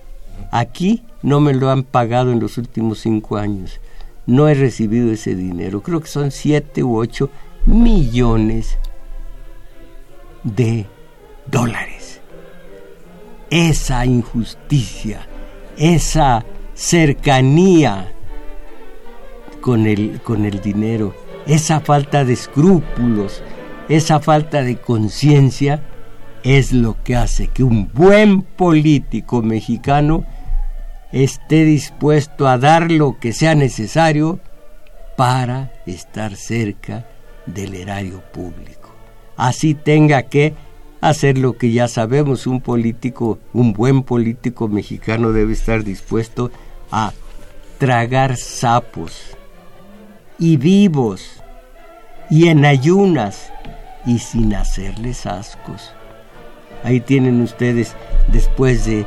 Aquí 0.51 1.03
no 1.23 1.39
me 1.39 1.53
lo 1.53 1.69
han 1.69 1.83
pagado 1.83 2.31
en 2.31 2.39
los 2.39 2.57
últimos 2.57 2.99
cinco 2.99 3.37
años. 3.37 3.79
No 4.29 4.47
he 4.47 4.53
recibido 4.53 5.11
ese 5.11 5.33
dinero. 5.33 5.81
Creo 5.81 6.01
que 6.01 6.07
son 6.07 6.29
7 6.29 6.83
u 6.83 6.97
8 6.97 7.31
millones 7.65 8.77
de 10.43 10.85
dólares. 11.47 12.21
Esa 13.49 14.05
injusticia, 14.05 15.27
esa 15.77 16.45
cercanía 16.75 18.13
con 19.61 19.87
el, 19.87 20.21
con 20.21 20.45
el 20.45 20.61
dinero, 20.61 21.15
esa 21.47 21.79
falta 21.79 22.23
de 22.23 22.33
escrúpulos, 22.33 23.41
esa 23.89 24.19
falta 24.19 24.61
de 24.61 24.77
conciencia 24.77 25.81
es 26.43 26.71
lo 26.71 26.97
que 27.03 27.15
hace 27.15 27.47
que 27.47 27.63
un 27.63 27.89
buen 27.91 28.43
político 28.43 29.41
mexicano 29.41 30.23
esté 31.11 31.65
dispuesto 31.65 32.47
a 32.47 32.57
dar 32.57 32.91
lo 32.91 33.19
que 33.19 33.33
sea 33.33 33.55
necesario 33.55 34.39
para 35.17 35.71
estar 35.85 36.35
cerca 36.35 37.05
del 37.45 37.75
erario 37.75 38.21
público. 38.31 38.89
Así 39.35 39.73
tenga 39.73 40.23
que 40.23 40.53
hacer 41.01 41.37
lo 41.37 41.57
que 41.57 41.71
ya 41.71 41.87
sabemos, 41.87 42.47
un 42.47 42.61
político, 42.61 43.39
un 43.53 43.73
buen 43.73 44.03
político 44.03 44.67
mexicano 44.67 45.31
debe 45.31 45.53
estar 45.53 45.83
dispuesto 45.83 46.51
a 46.91 47.13
tragar 47.77 48.35
sapos 48.37 49.37
y 50.37 50.57
vivos 50.57 51.41
y 52.29 52.47
en 52.47 52.65
ayunas 52.65 53.51
y 54.05 54.19
sin 54.19 54.53
hacerles 54.53 55.25
ascos. 55.25 55.93
Ahí 56.83 56.99
tienen 57.01 57.41
ustedes, 57.41 57.95
después 58.31 58.85
de 58.85 59.05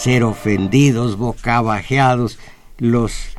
ser 0.00 0.24
ofendidos, 0.24 1.18
bocabajeados, 1.18 2.38
los, 2.78 3.36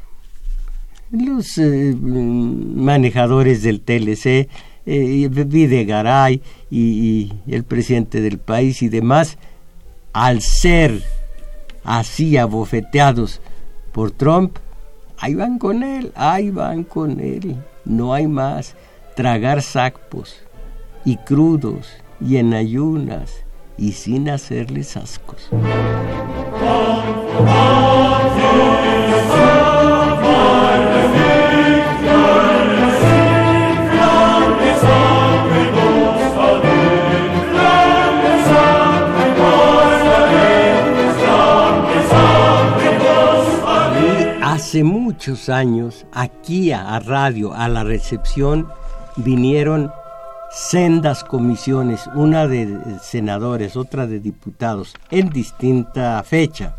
los 1.10 1.58
eh, 1.58 1.95
manejadores 2.00 3.63
del 3.63 3.82
TLC, 3.82 4.47
eh, 4.86 5.28
Videgaray 5.28 6.39
y, 6.69 7.32
y 7.47 7.54
el 7.54 7.63
presidente 7.63 8.21
del 8.21 8.38
país 8.38 8.84
y 8.84 8.89
demás, 8.89 9.39
al 10.13 10.43
ser 10.43 11.02
así 11.84 12.38
abofeteados 12.38 13.41
por 13.91 14.12
Trump, 14.12 14.60
ahí 15.17 15.34
van 15.34 15.58
con 15.58 15.82
él, 15.82 16.12
ahí 16.13 16.52
van 16.52 16.84
con 16.84 17.19
él, 17.19 17.56
no 17.86 18.13
hay 18.13 18.28
más. 18.28 18.76
Tragar 19.15 19.63
sacpos 19.63 20.36
y 21.06 21.17
crudos 21.17 21.89
y 22.19 22.38
en 22.38 22.54
ayunas 22.54 23.45
y 23.82 23.94
sin 23.94 24.30
hacerles 24.30 24.96
ascos. 24.96 25.50
hace 44.41 44.86
muchos 44.86 45.50
años, 45.50 46.06
aquí 46.13 46.72
a, 46.72 46.98
radio, 47.00 47.54
a 47.54 47.67
la 47.67 47.84
recepción, 47.84 48.70
vinieron 49.17 49.91
sendas 50.51 51.23
comisiones, 51.23 52.07
una 52.13 52.47
de 52.47 52.99
senadores, 53.01 53.77
otra 53.77 54.05
de 54.05 54.19
diputados, 54.19 54.95
en 55.09 55.29
distinta 55.29 56.21
fecha, 56.23 56.75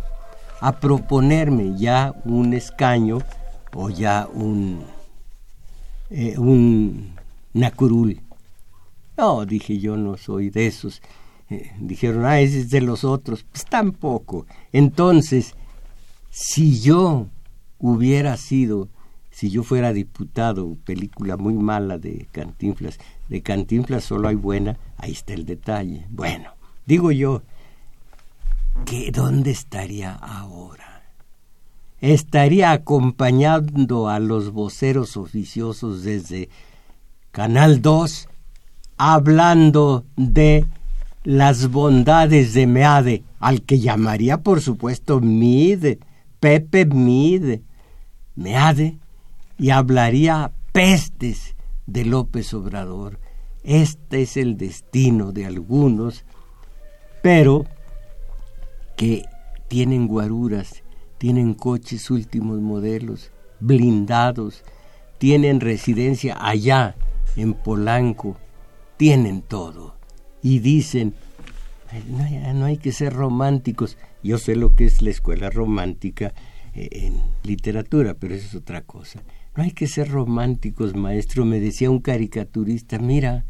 a 0.61 0.73
proponerme 0.79 1.77
ya 1.77 2.15
un 2.25 2.53
escaño 2.53 3.19
o 3.75 3.89
ya 3.89 4.29
un, 4.33 4.85
eh, 6.11 6.39
un 6.39 7.15
nacurul. 7.55 8.21
No, 9.17 9.45
dije 9.47 9.79
yo 9.79 9.97
no 9.97 10.17
soy 10.17 10.51
de 10.51 10.67
esos. 10.67 11.01
Eh, 11.49 11.73
dijeron, 11.79 12.25
ah, 12.25 12.41
ese 12.41 12.61
es 12.61 12.71
de 12.71 12.81
los 12.81 13.05
otros. 13.05 13.45
Pues 13.45 13.65
tampoco. 13.65 14.47
Entonces, 14.73 15.55
si 16.31 16.81
yo 16.81 17.27
hubiera 17.79 18.37
sido 18.37 18.89
si 19.33 19.51
yo 19.51 19.63
fuera 19.63 19.93
diputado, 19.93 20.77
película 20.85 21.37
muy 21.37 21.55
mala 21.55 21.99
de 21.99 22.29
Cantinflas, 22.31 22.99
de 23.33 23.41
Cantinflas 23.41 24.05
solo 24.05 24.29
hay 24.29 24.35
buena, 24.35 24.77
ahí 24.99 25.13
está 25.13 25.33
el 25.33 25.47
detalle. 25.47 26.07
Bueno, 26.11 26.51
digo 26.85 27.11
yo, 27.13 27.43
que 28.85 29.11
¿dónde 29.11 29.51
estaría 29.51 30.13
ahora? 30.13 31.03
Estaría 32.03 32.73
acompañando 32.73 34.11
a 34.11 34.19
los 34.19 34.53
voceros 34.53 35.17
oficiosos 35.17 36.03
desde 36.03 36.51
Canal 37.31 37.81
2, 37.81 38.29
hablando 38.99 40.05
de 40.17 40.67
las 41.25 41.71
bondades 41.71 42.53
de 42.53 42.67
Meade, 42.67 43.23
al 43.41 43.63
que 43.63 43.81
llamaría 43.81 44.43
por 44.43 44.61
supuesto 44.61 45.21
Mide, 45.21 46.01
Pepe 46.39 46.85
Mide. 46.85 47.63
Meade 48.35 48.99
y 49.59 49.71
hablaría 49.71 50.53
pestes 50.73 51.55
de 51.87 52.05
López 52.05 52.53
Obrador. 52.55 53.19
Este 53.63 54.23
es 54.23 54.37
el 54.37 54.57
destino 54.57 55.33
de 55.33 55.47
algunos, 55.47 56.25
pero 57.23 57.65
que 58.97 59.25
tienen 59.69 60.07
guaruras, 60.07 60.83
tienen 61.19 61.55
coches 61.55 62.11
últimos 62.11 62.61
modelos, 62.61 63.31
blindados, 63.61 64.65
tienen 65.19 65.61
residencia 65.61 66.37
allá 66.41 66.97
en 67.37 67.55
Polanco, 67.55 68.37
tienen 68.97 69.43
todo. 69.43 69.95
Y 70.43 70.59
dicen, 70.59 71.15
no 72.09 72.65
hay, 72.65 72.77
que 72.79 72.93
ser 72.93 73.13
románticos. 73.13 73.97
Yo 74.23 74.39
sé 74.39 74.57
lo 74.57 74.75
que 74.75 74.87
es 74.87 75.03
la 75.03 75.11
escuela 75.11 75.51
romántica 75.51 76.33
eh, 76.75 76.89
en 76.93 77.21
literatura, 77.45 78.15
pero 78.15 78.35
eso 78.35 78.47
es 78.47 78.55
otra 78.55 78.83
cosa. 78.83 79.23
No 79.55 79.63
hay 79.63 79.73
que 79.73 79.87
ser 79.87 80.09
románticos, 80.09 80.95
maestro, 80.95 81.45
me 81.45 81.61
decía 81.61 81.91
un 81.91 82.01
caricaturista, 82.01 82.99
mira, 82.99 83.45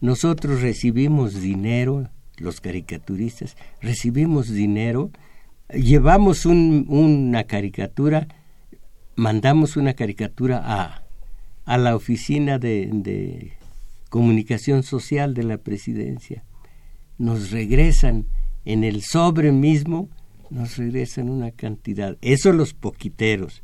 nosotros 0.00 0.62
recibimos 0.62 1.40
dinero, 1.40 2.08
los 2.38 2.60
caricaturistas, 2.62 3.56
recibimos 3.82 4.48
dinero, 4.48 5.10
llevamos 5.68 6.46
una 6.46 7.44
caricatura, 7.44 8.28
mandamos 9.16 9.76
una 9.76 9.92
caricatura 9.92 10.62
a, 10.64 11.02
a 11.66 11.78
la 11.78 11.94
oficina 11.94 12.58
de, 12.58 12.88
de 12.90 13.52
comunicación 14.08 14.82
social 14.82 15.34
de 15.34 15.42
la 15.42 15.58
presidencia. 15.58 16.42
Nos 17.18 17.50
regresan 17.50 18.26
en 18.64 18.82
el 18.82 19.02
sobre 19.02 19.52
mismo, 19.52 20.08
nos 20.48 20.78
regresan 20.78 21.28
una 21.28 21.50
cantidad. 21.50 22.16
Eso 22.22 22.52
los 22.52 22.72
poquiteros 22.72 23.62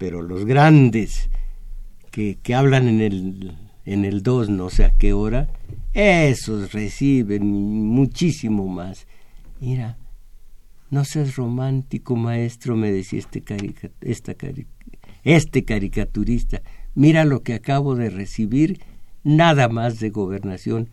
pero 0.00 0.22
los 0.22 0.46
grandes 0.46 1.28
que, 2.10 2.38
hablan 2.54 2.88
en 2.88 3.00
el, 3.02 3.58
en 3.84 4.06
el 4.06 4.22
2 4.22 4.48
no 4.48 4.70
sé 4.70 4.86
a 4.86 4.96
qué 4.96 5.12
hora, 5.12 5.50
esos 5.92 6.72
reciben 6.72 7.46
muchísimo 7.46 8.66
más. 8.66 9.06
Mira, 9.60 9.98
no 10.88 11.04
seas 11.04 11.36
romántico, 11.36 12.16
maestro, 12.16 12.76
me 12.76 12.90
decía 12.90 13.18
este, 13.18 13.44
esta 14.00 14.34
este 15.22 15.64
caricaturista. 15.66 16.62
Mira 16.94 17.26
lo 17.26 17.42
que 17.42 17.52
acabo 17.52 17.94
de 17.94 18.08
recibir, 18.08 18.80
nada 19.22 19.68
más 19.68 20.00
de 20.00 20.08
gobernación. 20.08 20.88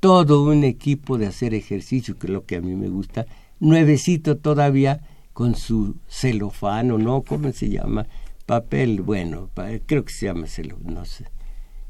Todo 0.00 0.44
un 0.44 0.64
equipo 0.64 1.18
de 1.18 1.26
hacer 1.26 1.52
ejercicio, 1.52 2.18
que 2.18 2.28
es 2.28 2.32
lo 2.32 2.46
que 2.46 2.56
a 2.56 2.62
mí 2.62 2.74
me 2.74 2.88
gusta, 2.88 3.26
nuevecito 3.60 4.38
todavía, 4.38 5.02
con 5.34 5.56
su 5.56 5.96
celofano, 6.08 6.96
¿no? 6.96 7.20
¿Cómo 7.20 7.52
se 7.52 7.68
llama? 7.68 8.06
Papel, 8.46 9.02
bueno, 9.02 9.50
creo 9.86 10.04
que 10.04 10.12
se 10.12 10.26
llama 10.26 10.46
no 10.84 11.04
sé. 11.04 11.24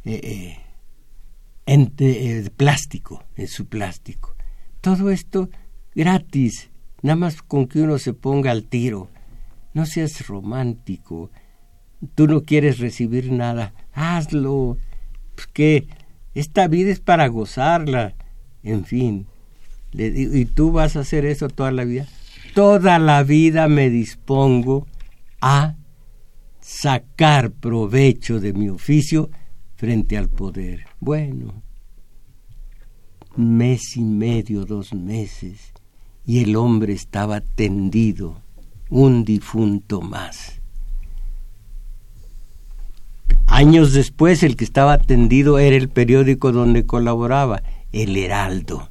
Eh, 0.04 0.20
eh, 0.22 0.56
en 1.66 1.92
eh, 1.98 2.48
plástico, 2.56 3.22
en 3.36 3.46
su 3.46 3.66
plástico. 3.66 4.34
Todo 4.80 5.10
esto 5.10 5.50
gratis, 5.94 6.70
nada 7.02 7.16
más 7.16 7.42
con 7.42 7.66
que 7.66 7.82
uno 7.82 7.98
se 7.98 8.14
ponga 8.14 8.52
al 8.52 8.64
tiro. 8.64 9.10
No 9.74 9.84
seas 9.84 10.26
romántico. 10.26 11.30
Tú 12.14 12.26
no 12.26 12.42
quieres 12.42 12.78
recibir 12.78 13.32
nada, 13.32 13.74
hazlo. 13.92 14.78
Pues 15.34 15.48
que 15.48 15.88
esta 16.34 16.68
vida 16.68 16.90
es 16.90 17.00
para 17.00 17.26
gozarla. 17.26 18.14
En 18.62 18.84
fin. 18.86 19.26
¿Y 19.92 20.46
tú 20.46 20.72
vas 20.72 20.96
a 20.96 21.00
hacer 21.00 21.26
eso 21.26 21.48
toda 21.48 21.70
la 21.70 21.84
vida? 21.84 22.06
Toda 22.54 22.98
la 22.98 23.22
vida 23.22 23.68
me 23.68 23.90
dispongo 23.90 24.86
a 25.40 25.74
sacar 26.66 27.52
provecho 27.52 28.40
de 28.40 28.52
mi 28.52 28.68
oficio 28.68 29.30
frente 29.76 30.18
al 30.18 30.28
poder. 30.28 30.84
Bueno, 30.98 31.62
mes 33.36 33.96
y 33.96 34.02
medio, 34.02 34.64
dos 34.64 34.92
meses, 34.92 35.72
y 36.24 36.42
el 36.42 36.56
hombre 36.56 36.92
estaba 36.92 37.40
tendido, 37.40 38.40
un 38.90 39.24
difunto 39.24 40.00
más. 40.00 40.60
Años 43.46 43.92
después 43.92 44.42
el 44.42 44.56
que 44.56 44.64
estaba 44.64 44.98
tendido 44.98 45.60
era 45.60 45.76
el 45.76 45.88
periódico 45.88 46.50
donde 46.50 46.84
colaboraba, 46.84 47.62
El 47.92 48.16
Heraldo. 48.16 48.90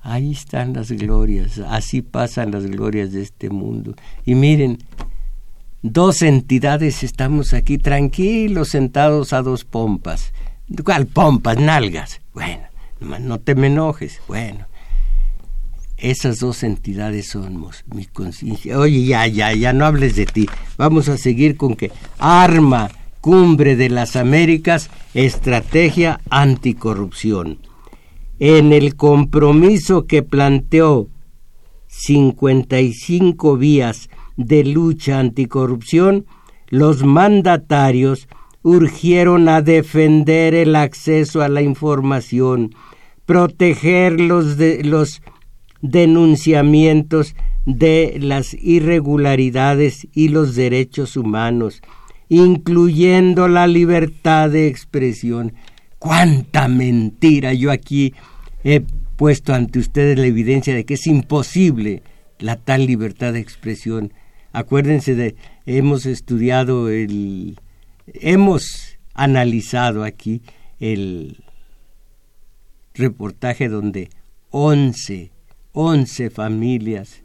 Ahí 0.00 0.32
están 0.32 0.72
las 0.72 0.90
glorias, 0.90 1.60
así 1.68 2.02
pasan 2.02 2.50
las 2.50 2.66
glorias 2.66 3.12
de 3.12 3.22
este 3.22 3.48
mundo. 3.48 3.94
Y 4.24 4.34
miren, 4.34 4.78
dos 5.92 6.22
entidades 6.22 7.02
estamos 7.02 7.52
aquí 7.52 7.78
tranquilos, 7.78 8.70
sentados 8.70 9.32
a 9.32 9.42
dos 9.42 9.64
pompas. 9.64 10.32
¿Cuál 10.84 11.06
pompas? 11.06 11.58
Nalgas. 11.58 12.20
Bueno, 12.34 12.62
no 13.00 13.38
te 13.38 13.54
me 13.54 13.68
enojes. 13.68 14.20
Bueno, 14.26 14.66
esas 15.96 16.40
dos 16.40 16.62
entidades 16.62 17.28
somos 17.28 17.84
mi 17.92 18.04
conciencia. 18.06 18.78
Oye, 18.78 19.04
ya, 19.04 19.26
ya, 19.26 19.52
ya 19.52 19.72
no 19.72 19.86
hables 19.86 20.16
de 20.16 20.26
ti. 20.26 20.48
Vamos 20.76 21.08
a 21.08 21.16
seguir 21.16 21.56
con 21.56 21.76
que 21.76 21.92
arma, 22.18 22.90
cumbre 23.20 23.76
de 23.76 23.88
las 23.88 24.16
Américas, 24.16 24.90
estrategia 25.14 26.20
anticorrupción. 26.30 27.58
En 28.38 28.72
el 28.72 28.96
compromiso 28.96 30.06
que 30.06 30.22
planteó 30.22 31.08
55 31.88 33.56
vías 33.56 34.10
de 34.36 34.64
lucha 34.64 35.18
anticorrupción, 35.18 36.26
los 36.68 37.04
mandatarios 37.04 38.28
urgieron 38.62 39.48
a 39.48 39.62
defender 39.62 40.54
el 40.54 40.74
acceso 40.74 41.42
a 41.42 41.48
la 41.48 41.62
información, 41.62 42.74
proteger 43.24 44.20
los, 44.20 44.56
los 44.82 45.22
denunciamientos 45.82 47.36
de 47.64 48.18
las 48.20 48.54
irregularidades 48.54 50.08
y 50.12 50.28
los 50.28 50.54
derechos 50.54 51.16
humanos, 51.16 51.82
incluyendo 52.28 53.48
la 53.48 53.66
libertad 53.66 54.50
de 54.50 54.66
expresión. 54.66 55.52
¡Cuánta 55.98 56.68
mentira! 56.68 57.52
Yo 57.52 57.70
aquí 57.70 58.14
he 58.64 58.82
puesto 59.16 59.54
ante 59.54 59.78
ustedes 59.78 60.18
la 60.18 60.26
evidencia 60.26 60.74
de 60.74 60.84
que 60.84 60.94
es 60.94 61.06
imposible 61.06 62.02
la 62.38 62.56
tal 62.56 62.86
libertad 62.86 63.32
de 63.32 63.40
expresión 63.40 64.12
Acuérdense 64.56 65.14
de, 65.14 65.36
hemos 65.66 66.06
estudiado 66.06 66.88
el, 66.88 67.60
hemos 68.06 68.96
analizado 69.12 70.02
aquí 70.02 70.40
el 70.80 71.44
reportaje 72.94 73.68
donde 73.68 74.08
11, 74.52 75.30
11 75.72 76.30
familias 76.30 77.20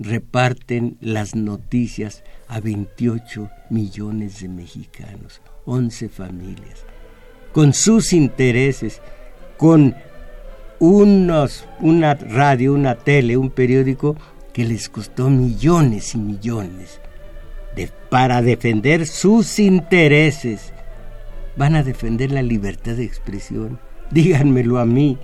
reparten 0.00 0.98
las 1.00 1.36
noticias 1.36 2.24
a 2.48 2.58
28 2.58 3.48
millones 3.70 4.40
de 4.40 4.48
mexicanos, 4.48 5.42
11 5.66 6.08
familias, 6.08 6.84
con 7.52 7.74
sus 7.74 8.12
intereses, 8.12 9.00
con 9.56 9.94
unos, 10.80 11.64
una 11.78 12.14
radio, 12.14 12.74
una 12.74 12.96
tele, 12.96 13.36
un 13.36 13.50
periódico 13.50 14.16
que 14.56 14.64
les 14.64 14.88
costó 14.88 15.28
millones 15.28 16.14
y 16.14 16.18
millones 16.18 17.02
de, 17.74 17.90
para 18.08 18.40
defender 18.40 19.06
sus 19.06 19.58
intereses. 19.58 20.72
Van 21.58 21.76
a 21.76 21.82
defender 21.82 22.32
la 22.32 22.40
libertad 22.40 22.94
de 22.94 23.04
expresión. 23.04 23.78
Díganmelo 24.10 24.78
a 24.78 24.86
mí, 24.86 25.18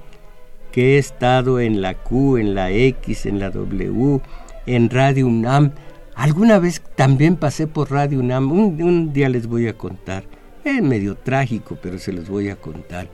que 0.71 0.97
he 0.97 0.99
estado 0.99 1.61
en 1.61 1.81
la 1.81 1.95
Q, 1.95 2.37
en 2.37 2.55
la 2.55 2.73
X, 2.73 3.25
en 3.25 3.39
la 3.39 3.49
W, 3.49 4.21
en 4.67 4.91
Radio 4.91 5.29
UNAM. 5.29 5.73
Alguna 6.15 6.59
vez 6.59 6.83
también 6.95 7.37
pasé 7.37 7.67
por 7.67 7.91
Radio 7.91 8.19
UNAM. 8.19 8.53
Un, 8.53 9.15
día 9.15 9.31
les 9.31 9.47
voy 9.47 9.67
a 9.67 9.79
contar. 9.79 10.25
Es 10.63 10.83
medio 10.83 11.15
trágico, 11.15 11.79
pero 11.81 11.99
se 11.99 12.13
los 12.13 12.29
voy 12.29 12.51
a 12.51 12.57
contar. 12.57 13.09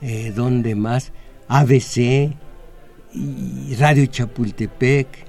Eh, 0.00 0.32
¿Dónde 0.36 0.76
más? 0.76 1.10
ABC 1.48 2.30
y 3.12 3.74
Radio 3.76 4.06
Chapultepec 4.06 5.23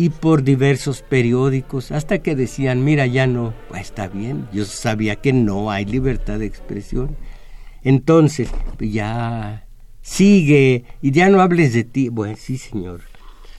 y 0.00 0.08
por 0.08 0.44
diversos 0.44 1.02
periódicos 1.02 1.92
hasta 1.92 2.20
que 2.20 2.34
decían, 2.34 2.82
mira, 2.82 3.06
ya 3.06 3.26
no, 3.26 3.52
pues 3.68 3.82
está 3.82 4.08
bien, 4.08 4.48
yo 4.50 4.64
sabía 4.64 5.16
que 5.16 5.34
no 5.34 5.70
hay 5.70 5.84
libertad 5.84 6.38
de 6.38 6.46
expresión. 6.46 7.18
Entonces, 7.82 8.48
ya 8.78 9.66
sigue 10.00 10.84
y 11.02 11.10
ya 11.10 11.28
no 11.28 11.42
hables 11.42 11.74
de 11.74 11.84
ti. 11.84 12.08
Bueno, 12.08 12.34
sí, 12.38 12.56
señor. 12.56 13.02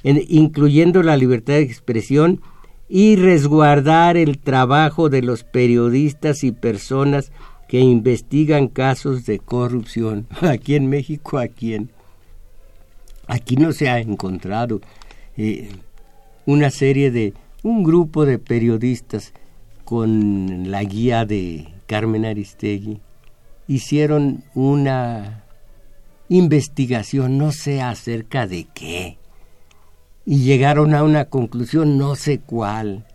incluyendo 0.02 1.04
la 1.04 1.16
libertad 1.16 1.54
de 1.54 1.62
expresión 1.62 2.42
y 2.90 3.18
resguardar 3.18 4.18
el 4.18 4.40
trabajo 4.40 5.10
de 5.10 5.22
los 5.22 5.44
periodistas 5.44 6.44
y 6.44 6.54
personas 6.54 7.32
que 7.68 7.82
investigan 7.82 8.68
casos 8.68 9.28
de 9.28 9.38
corrupción. 9.38 10.26
Aquí 10.42 10.74
en 10.74 10.88
México, 10.88 11.38
¿a 11.38 11.48
quién? 11.48 11.92
Aquí 13.28 13.58
no 13.58 13.74
se 13.74 13.90
ha 13.90 14.00
encontrado. 14.00 14.82
Eh, 15.38 15.70
una 16.46 16.70
serie 16.70 17.12
de 17.12 17.34
un 17.64 17.84
grupo 17.84 18.26
de 18.26 18.40
periodistas 18.40 19.34
con 19.86 20.72
la 20.72 20.84
guía 20.84 21.26
de 21.26 21.68
Carmen 21.86 22.26
Aristegui 22.26 23.00
hicieron 23.68 24.44
una 24.56 25.44
investigación, 26.30 27.38
no 27.38 27.52
sé 27.52 27.82
acerca 27.82 28.48
de 28.48 28.66
qué, 28.74 29.18
y 30.26 30.40
llegaron 30.44 30.96
a 30.96 31.04
una 31.04 31.26
conclusión, 31.26 31.98
no 31.98 32.16
sé 32.16 32.40
cuál, 32.40 33.06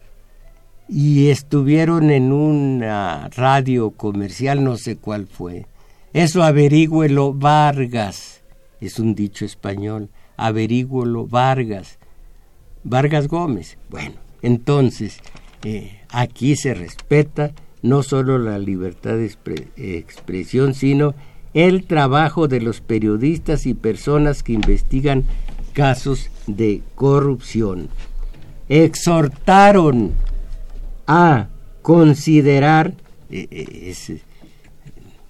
y 0.89 1.29
estuvieron 1.29 2.11
en 2.11 2.33
una 2.33 3.29
radio 3.35 3.91
comercial, 3.91 4.63
no 4.63 4.77
sé 4.77 4.97
cuál 4.97 5.27
fue. 5.27 5.67
Eso 6.13 6.43
averígüelo 6.43 7.33
Vargas, 7.35 8.43
es 8.81 8.99
un 8.99 9.15
dicho 9.15 9.45
español, 9.45 10.11
averígüelo 10.37 11.27
Vargas 11.27 11.99
Vargas 12.89 13.27
Gómez. 13.27 13.79
Bueno, 13.91 14.15
entonces, 14.43 15.19
eh, 15.65 16.01
aquí 16.09 16.55
se 16.57 16.73
respeta 16.73 17.53
no 17.83 18.03
solo 18.03 18.39
la 18.39 18.59
libertad 18.59 19.17
de 19.17 19.31
expresión, 19.77 20.75
sino 20.75 21.15
el 21.53 21.85
trabajo 21.85 22.49
de 22.49 22.61
los 22.61 22.81
periodistas 22.81 23.67
y 23.67 23.75
personas 23.75 24.43
que 24.43 24.53
investigan 24.53 25.25
casos 25.73 26.31
de 26.47 26.83
corrupción. 26.95 27.89
Exhortaron 28.69 30.13
a 31.07 31.49
considerar, 31.83 32.95
eh, 33.31 33.49
eh, 33.51 34.21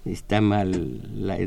está 0.05 0.41
mal 0.41 1.01
la 1.15 1.39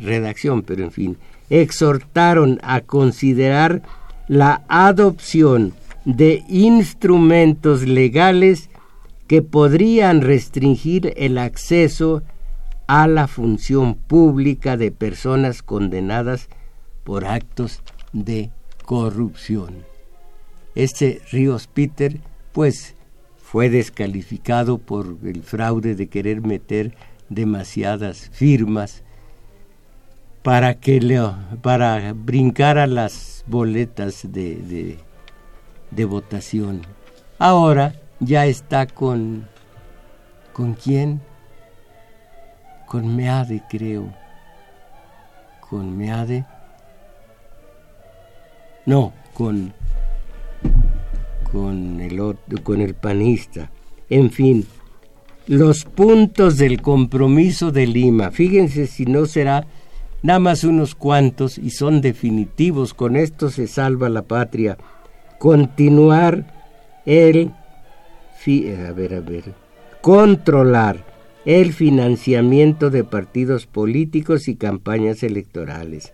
redacción, 0.00 0.62
pero 0.62 0.84
en 0.84 0.90
fin, 0.90 1.16
exhortaron 1.48 2.58
a 2.62 2.80
considerar 2.80 3.82
la 4.28 4.62
adopción 4.68 5.74
de 6.04 6.44
instrumentos 6.48 7.82
legales 7.82 8.70
que 9.26 9.42
podrían 9.42 10.20
restringir 10.20 11.14
el 11.16 11.38
acceso 11.38 12.22
a 12.86 13.06
la 13.06 13.26
función 13.26 13.94
pública 13.94 14.76
de 14.76 14.90
personas 14.90 15.62
condenadas 15.62 16.48
por 17.04 17.24
actos 17.24 17.82
de 18.12 18.50
corrupción. 18.84 19.84
Este 20.74 21.22
Ríos 21.30 21.66
Peter, 21.66 22.20
pues, 22.52 22.94
fue 23.38 23.70
descalificado 23.70 24.78
por 24.78 25.16
el 25.22 25.42
fraude 25.42 25.94
de 25.94 26.08
querer 26.08 26.42
meter 26.42 26.94
demasiadas 27.28 28.30
firmas 28.32 29.02
para 30.42 30.74
que 30.74 31.00
le, 31.00 31.20
para 31.62 32.12
brincar 32.12 32.78
a 32.78 32.86
las 32.86 33.33
boletas 33.46 34.30
de, 34.30 34.98
de, 35.90 36.04
votación. 36.04 36.82
Ahora 37.38 37.94
ya 38.20 38.46
está 38.46 38.86
con 38.86 39.48
¿con 40.52 40.74
quién? 40.74 41.20
Con 42.86 43.16
Meade, 43.16 43.62
creo. 43.68 44.12
Con 45.68 45.96
Meade. 45.96 46.44
No, 48.86 49.12
con 49.32 49.72
con 51.50 52.00
el 52.00 52.36
con 52.62 52.80
el 52.80 52.94
panista. 52.94 53.70
En 54.10 54.30
fin, 54.30 54.66
los 55.46 55.84
puntos 55.84 56.56
del 56.58 56.82
compromiso 56.82 57.70
de 57.70 57.86
Lima. 57.86 58.30
Fíjense 58.30 58.86
si 58.86 59.06
no 59.06 59.26
será 59.26 59.66
nada 60.24 60.40
más 60.40 60.64
unos 60.64 60.96
cuantos 60.96 61.58
y 61.58 61.70
son 61.70 62.00
definitivos. 62.00 62.94
Con 62.94 63.14
esto 63.14 63.50
se 63.50 63.68
salva 63.68 64.08
la 64.08 64.22
patria. 64.22 64.76
Continuar 65.38 67.02
el 67.06 67.52
a 68.46 68.92
ver, 68.92 69.14
a 69.14 69.20
ver, 69.20 69.54
controlar 70.02 71.02
el 71.46 71.72
financiamiento 71.72 72.90
de 72.90 73.02
partidos 73.02 73.66
políticos 73.66 74.48
y 74.48 74.56
campañas 74.56 75.22
electorales, 75.22 76.12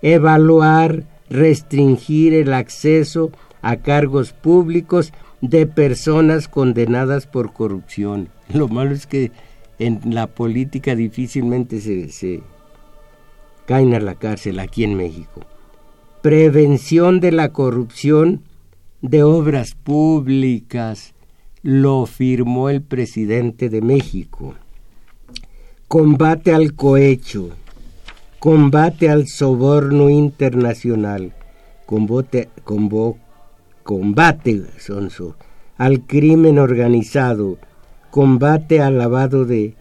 evaluar, 0.00 1.04
restringir 1.28 2.32
el 2.32 2.52
acceso 2.52 3.32
a 3.60 3.78
cargos 3.78 4.32
públicos 4.32 5.12
de 5.40 5.66
personas 5.66 6.46
condenadas 6.46 7.26
por 7.26 7.52
corrupción. 7.52 8.28
Lo 8.52 8.68
malo 8.68 8.92
es 8.92 9.06
que 9.08 9.32
en 9.80 10.00
la 10.14 10.28
política 10.28 10.94
difícilmente 10.94 11.80
se, 11.80 12.08
se 12.10 12.40
caen 13.66 13.94
a 13.94 14.00
la 14.00 14.14
cárcel 14.14 14.58
aquí 14.60 14.84
en 14.84 14.94
México. 14.94 15.40
Prevención 16.22 17.20
de 17.20 17.32
la 17.32 17.52
corrupción 17.52 18.42
de 19.02 19.22
obras 19.22 19.74
públicas, 19.74 21.14
lo 21.62 22.06
firmó 22.06 22.68
el 22.70 22.82
presidente 22.82 23.68
de 23.68 23.80
México. 23.80 24.54
Combate 25.88 26.54
al 26.54 26.74
cohecho, 26.74 27.50
combate 28.38 29.08
al 29.08 29.28
soborno 29.28 30.10
internacional, 30.10 31.32
combate, 31.86 32.48
combate 33.82 34.62
sonso, 34.78 35.36
al 35.76 36.02
crimen 36.02 36.58
organizado, 36.58 37.58
combate 38.10 38.80
al 38.80 38.98
lavado 38.98 39.44
de 39.44 39.74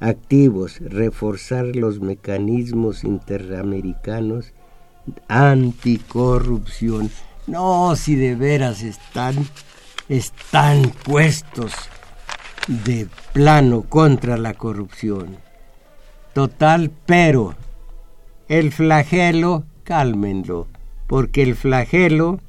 activos, 0.00 0.78
reforzar 0.80 1.76
los 1.76 2.00
mecanismos 2.00 3.04
interamericanos 3.04 4.52
anticorrupción. 5.28 7.10
No, 7.46 7.94
si 7.96 8.16
de 8.16 8.34
veras 8.34 8.82
están 8.82 9.46
están 10.08 10.92
puestos 11.04 11.72
de 12.66 13.08
plano 13.32 13.82
contra 13.82 14.36
la 14.36 14.54
corrupción. 14.54 15.36
Total, 16.32 16.90
pero 17.06 17.54
el 18.48 18.72
flagelo, 18.72 19.64
cálmenlo, 19.84 20.66
porque 21.06 21.42
el 21.42 21.56
flagelo 21.56 22.40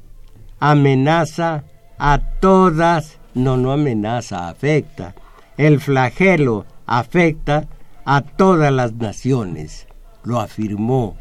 amenaza 0.60 1.64
a 1.98 2.20
todas, 2.40 3.18
no, 3.34 3.58
no 3.58 3.72
amenaza, 3.72 4.50
afecta. 4.50 5.16
El 5.58 5.80
flagelo 5.80 6.66
afecta 6.88 7.68
a 8.06 8.22
todas 8.22 8.72
las 8.72 8.94
naciones, 8.94 9.88
lo 10.24 10.40
afirmó 10.40 11.18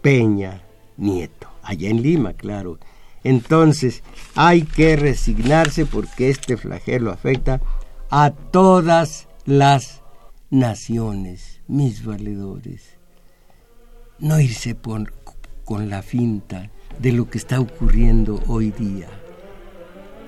Peña 0.00 0.62
Nieto, 0.96 1.48
allá 1.62 1.90
en 1.90 2.02
Lima, 2.02 2.32
claro. 2.32 2.78
Entonces 3.24 4.02
hay 4.34 4.62
que 4.62 4.96
resignarse 4.96 5.84
porque 5.84 6.30
este 6.30 6.56
flagelo 6.56 7.10
afecta 7.10 7.60
a 8.10 8.30
todas 8.30 9.28
las 9.44 10.02
naciones, 10.50 11.60
mis 11.66 12.04
valedores. 12.04 12.96
No 14.18 14.40
irse 14.40 14.76
con 14.76 15.90
la 15.90 16.02
finta 16.02 16.70
de 16.98 17.12
lo 17.12 17.28
que 17.28 17.38
está 17.38 17.60
ocurriendo 17.60 18.42
hoy 18.46 18.70
día. 18.70 19.08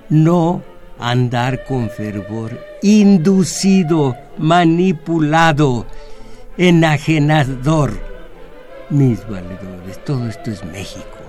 No 0.09 0.61
andar 0.99 1.65
con 1.65 1.89
fervor, 1.89 2.59
inducido, 2.81 4.15
manipulado, 4.37 5.85
enajenador. 6.57 7.91
Mis 8.89 9.27
valedores, 9.27 10.03
todo 10.03 10.27
esto 10.27 10.51
es 10.51 10.63
México. 10.65 11.20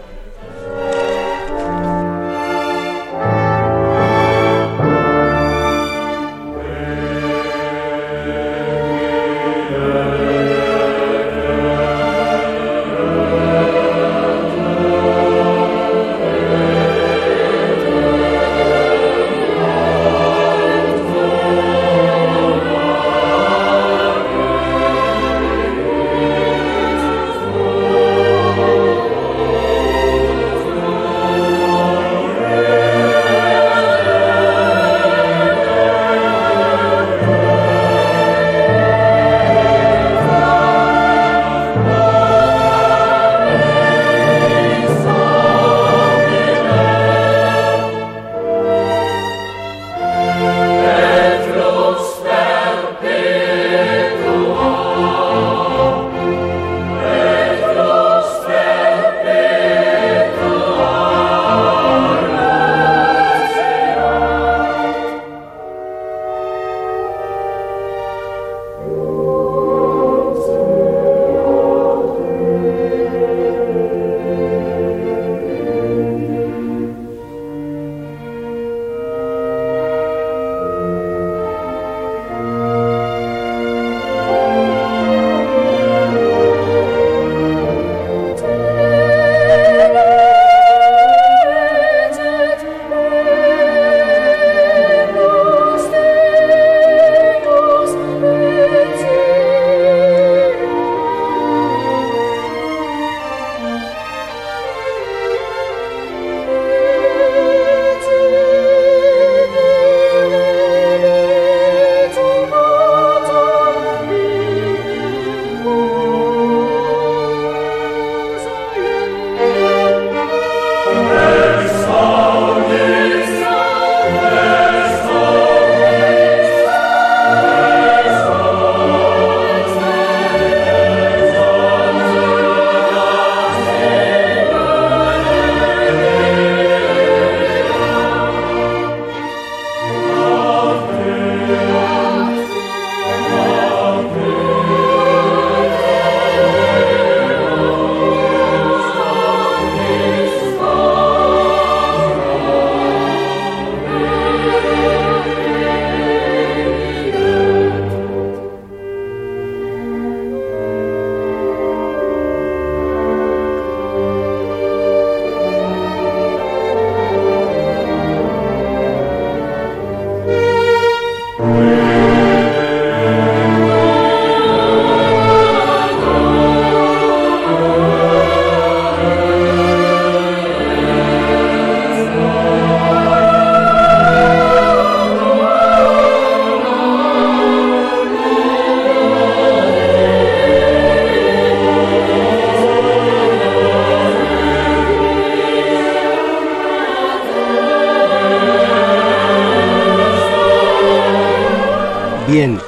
Bien, 202.32 202.58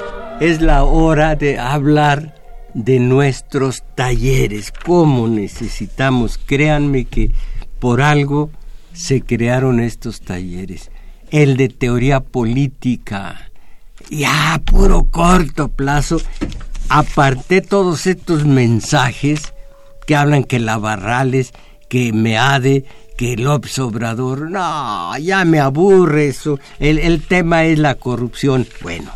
es 0.41 0.61
la 0.61 0.83
hora 0.83 1.35
de 1.35 1.57
hablar 1.57 2.35
de 2.75 2.99
nuestros 2.99 3.81
talleres. 3.95 4.71
¿Cómo 4.71 5.27
necesitamos? 5.27 6.37
Créanme 6.37 7.05
que 7.05 7.31
por 7.79 8.03
algo 8.03 8.51
se 8.93 9.21
crearon 9.21 9.79
estos 9.79 10.21
talleres. 10.21 10.91
El 11.31 11.57
de 11.57 11.69
teoría 11.69 12.19
política, 12.19 13.49
ya 14.11 14.61
puro 14.63 15.05
corto 15.05 15.69
plazo, 15.69 16.21
aparté 16.87 17.61
todos 17.61 18.05
estos 18.05 18.45
mensajes 18.45 19.51
que 20.05 20.15
hablan 20.15 20.43
que 20.43 20.59
la 20.59 20.77
Barrales, 20.77 21.53
que 21.89 22.13
Meade, 22.13 22.85
que 23.17 23.35
López 23.35 23.79
Obrador, 23.79 24.51
no, 24.51 25.17
ya 25.17 25.43
me 25.43 25.59
aburre 25.59 26.27
eso. 26.27 26.59
El, 26.77 26.99
el 26.99 27.23
tema 27.23 27.65
es 27.65 27.79
la 27.79 27.95
corrupción. 27.95 28.67
Bueno, 28.83 29.11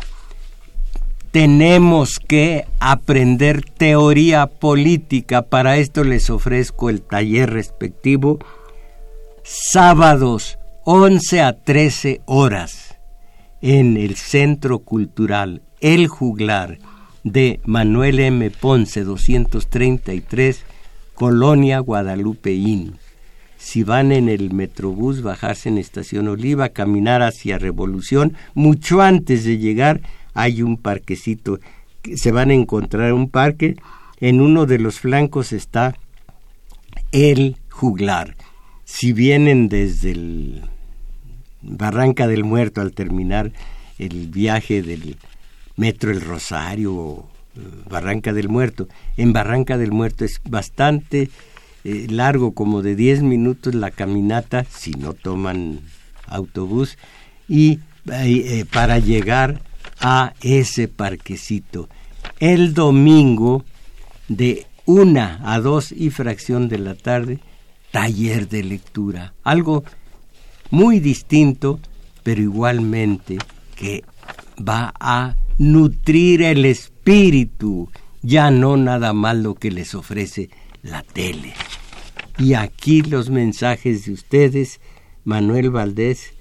tenemos 1.30 2.18
que 2.18 2.66
aprender 2.80 3.64
teoría 3.64 4.46
política. 4.46 5.42
Para 5.42 5.76
esto 5.76 6.04
les 6.04 6.30
ofrezco 6.30 6.90
el 6.90 7.02
taller 7.02 7.50
respectivo. 7.50 8.38
Sábados 9.42 10.58
11 10.84 11.42
a 11.42 11.52
13 11.52 12.20
horas 12.26 12.96
en 13.60 13.96
el 13.96 14.16
Centro 14.16 14.80
Cultural 14.80 15.62
El 15.80 16.08
Juglar 16.08 16.78
de 17.22 17.60
Manuel 17.64 18.18
M. 18.18 18.50
Ponce 18.50 19.04
233, 19.04 20.64
Colonia 21.14 21.78
Guadalupeín. 21.80 22.96
Si 23.58 23.82
van 23.84 24.10
en 24.10 24.30
el 24.30 24.54
Metrobús, 24.54 25.20
bajarse 25.20 25.68
en 25.68 25.76
Estación 25.76 26.28
Oliva, 26.28 26.70
caminar 26.70 27.20
hacia 27.20 27.58
Revolución, 27.58 28.32
mucho 28.54 29.02
antes 29.02 29.44
de 29.44 29.58
llegar 29.58 30.00
hay 30.34 30.62
un 30.62 30.76
parquecito, 30.76 31.60
se 32.14 32.32
van 32.32 32.50
a 32.50 32.54
encontrar 32.54 33.12
un 33.12 33.28
parque, 33.28 33.76
en 34.20 34.40
uno 34.40 34.66
de 34.66 34.78
los 34.78 35.00
flancos 35.00 35.52
está 35.52 35.96
el 37.12 37.56
juglar. 37.70 38.36
Si 38.84 39.12
vienen 39.12 39.68
desde 39.68 40.12
el 40.12 40.62
Barranca 41.62 42.26
del 42.26 42.44
Muerto 42.44 42.80
al 42.80 42.92
terminar 42.92 43.52
el 43.98 44.28
viaje 44.28 44.82
del 44.82 45.16
Metro 45.76 46.10
El 46.10 46.20
Rosario 46.20 46.94
o 46.94 47.30
eh, 47.56 47.60
Barranca 47.88 48.32
del 48.32 48.48
Muerto, 48.48 48.88
en 49.16 49.32
Barranca 49.32 49.78
del 49.78 49.92
Muerto 49.92 50.24
es 50.24 50.40
bastante 50.48 51.30
eh, 51.84 52.06
largo, 52.10 52.52
como 52.52 52.82
de 52.82 52.94
10 52.96 53.22
minutos 53.22 53.74
la 53.74 53.90
caminata, 53.90 54.64
si 54.64 54.92
no 54.92 55.14
toman 55.14 55.80
autobús, 56.26 56.98
y 57.48 57.80
eh, 58.12 58.64
para 58.70 58.98
llegar 58.98 59.60
a 60.00 60.34
ese 60.40 60.88
parquecito. 60.88 61.88
El 62.38 62.74
domingo 62.74 63.64
de 64.28 64.66
una 64.86 65.40
a 65.44 65.60
dos 65.60 65.92
y 65.92 66.10
fracción 66.10 66.68
de 66.68 66.78
la 66.78 66.94
tarde, 66.94 67.38
taller 67.90 68.48
de 68.48 68.64
lectura. 68.64 69.34
Algo 69.42 69.84
muy 70.70 71.00
distinto, 71.00 71.80
pero 72.22 72.40
igualmente 72.40 73.38
que 73.76 74.04
va 74.56 74.92
a 74.98 75.36
nutrir 75.58 76.42
el 76.42 76.64
espíritu, 76.64 77.90
ya 78.22 78.50
no 78.50 78.76
nada 78.76 79.12
más 79.12 79.36
lo 79.36 79.54
que 79.54 79.70
les 79.70 79.94
ofrece 79.94 80.50
la 80.82 81.02
tele. 81.02 81.52
Y 82.38 82.54
aquí 82.54 83.02
los 83.02 83.28
mensajes 83.28 84.06
de 84.06 84.12
ustedes, 84.12 84.80
Manuel 85.24 85.70
Valdés, 85.70 86.32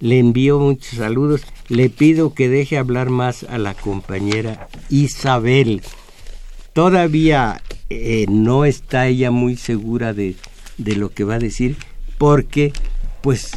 le 0.00 0.18
envío 0.18 0.58
muchos 0.58 0.98
saludos. 0.98 1.42
Le 1.68 1.88
pido 1.90 2.34
que 2.34 2.48
deje 2.48 2.78
hablar 2.78 3.10
más 3.10 3.44
a 3.44 3.58
la 3.58 3.74
compañera 3.74 4.68
Isabel. 4.88 5.82
Todavía 6.72 7.62
eh, 7.90 8.26
no 8.28 8.64
está 8.64 9.06
ella 9.06 9.30
muy 9.30 9.56
segura 9.56 10.12
de, 10.12 10.36
de 10.78 10.96
lo 10.96 11.10
que 11.10 11.24
va 11.24 11.34
a 11.34 11.38
decir 11.38 11.76
porque 12.18 12.72
pues 13.22 13.52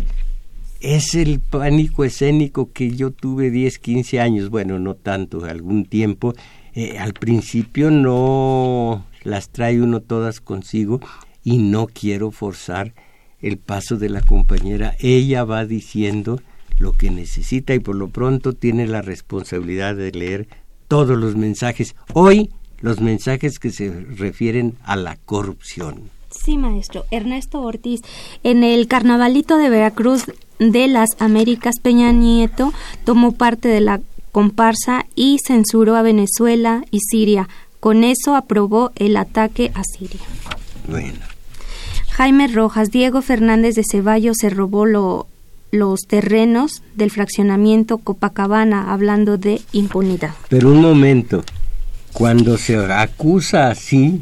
es 0.79 1.15
el 1.15 1.39
pánico 1.39 2.03
escénico 2.03 2.71
que 2.73 2.91
yo 2.91 3.11
tuve 3.11 3.51
10, 3.51 3.79
15 3.79 4.19
años, 4.19 4.49
bueno, 4.49 4.79
no 4.79 4.95
tanto, 4.95 5.45
algún 5.45 5.85
tiempo. 5.85 6.33
Eh, 6.75 6.97
al 6.97 7.13
principio 7.13 7.91
no 7.91 9.05
las 9.23 9.49
trae 9.49 9.81
uno 9.81 10.01
todas 10.01 10.41
consigo 10.41 10.99
y 11.43 11.57
no 11.57 11.87
quiero 11.87 12.31
forzar 12.31 12.93
el 13.43 13.57
paso 13.57 13.97
de 13.97 14.09
la 14.09 14.21
compañera. 14.21 14.95
Ella 14.99 15.43
va 15.43 15.65
diciendo 15.65 16.41
lo 16.79 16.93
que 16.93 17.11
necesita 17.11 17.75
y 17.75 17.79
por 17.79 17.95
lo 17.95 18.07
pronto 18.07 18.53
tiene 18.53 18.87
la 18.87 19.03
responsabilidad 19.03 19.95
de 19.95 20.11
leer 20.11 20.47
todos 20.87 21.17
los 21.17 21.35
mensajes. 21.35 21.95
Hoy 22.13 22.49
los 22.81 22.99
mensajes 22.99 23.59
que 23.59 23.71
se 23.71 23.91
refieren 23.91 24.75
a 24.83 24.95
la 24.95 25.17
corrupción. 25.17 26.09
Sí, 26.31 26.57
maestro. 26.57 27.05
Ernesto 27.11 27.61
Ortiz, 27.61 28.01
en 28.43 28.63
el 28.63 28.87
Carnavalito 28.87 29.57
de 29.57 29.69
Veracruz 29.69 30.25
de 30.59 30.87
las 30.87 31.09
Américas, 31.19 31.75
Peña 31.81 32.11
Nieto 32.11 32.73
tomó 33.05 33.33
parte 33.33 33.67
de 33.67 33.81
la 33.81 34.01
comparsa 34.31 35.05
y 35.15 35.37
censuró 35.45 35.95
a 35.95 36.01
Venezuela 36.01 36.83
y 36.89 36.99
Siria. 36.99 37.47
Con 37.79 38.03
eso 38.03 38.35
aprobó 38.35 38.91
el 38.95 39.15
ataque 39.15 39.71
a 39.75 39.83
Siria. 39.83 40.21
Bueno. 40.87 41.32
Jaime 42.13 42.47
Rojas, 42.47 42.91
Diego 42.91 43.23
Fernández 43.23 43.73
de 43.73 43.83
Ceballos 43.83 44.37
se 44.39 44.51
robó 44.51 44.85
los 44.85 46.01
terrenos 46.07 46.83
del 46.93 47.09
fraccionamiento 47.09 47.97
Copacabana, 47.97 48.93
hablando 48.93 49.39
de 49.39 49.61
impunidad. 49.71 50.35
Pero 50.47 50.69
un 50.69 50.79
momento, 50.79 51.43
cuando 52.13 52.59
se 52.59 52.77
acusa 52.77 53.69
así, 53.69 54.21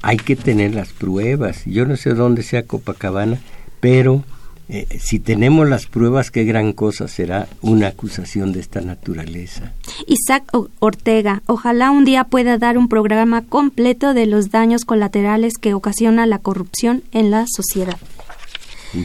hay 0.00 0.16
que 0.16 0.34
tener 0.34 0.74
las 0.74 0.94
pruebas. 0.94 1.62
Yo 1.66 1.84
no 1.84 1.94
sé 1.98 2.14
dónde 2.14 2.42
sea 2.42 2.62
Copacabana, 2.62 3.38
pero 3.80 4.24
eh, 4.70 4.86
si 5.00 5.18
tenemos 5.18 5.66
las 5.66 5.86
pruebas, 5.86 6.30
qué 6.30 6.44
gran 6.44 6.74
cosa 6.74 7.08
será 7.08 7.48
una 7.62 7.88
acusación 7.88 8.52
de 8.52 8.60
esta 8.60 8.82
naturaleza. 8.82 9.72
Isaac 10.06 10.44
Ortega, 10.78 11.42
ojalá 11.46 11.90
un 11.90 12.04
día 12.04 12.24
pueda 12.24 12.58
dar 12.58 12.76
un 12.76 12.88
programa 12.88 13.42
completo 13.42 14.12
de 14.12 14.26
los 14.26 14.50
daños 14.50 14.84
colaterales 14.84 15.54
que 15.58 15.72
ocasiona 15.72 16.26
la 16.26 16.38
corrupción 16.38 17.02
en 17.12 17.30
la 17.30 17.46
sociedad. 17.48 17.96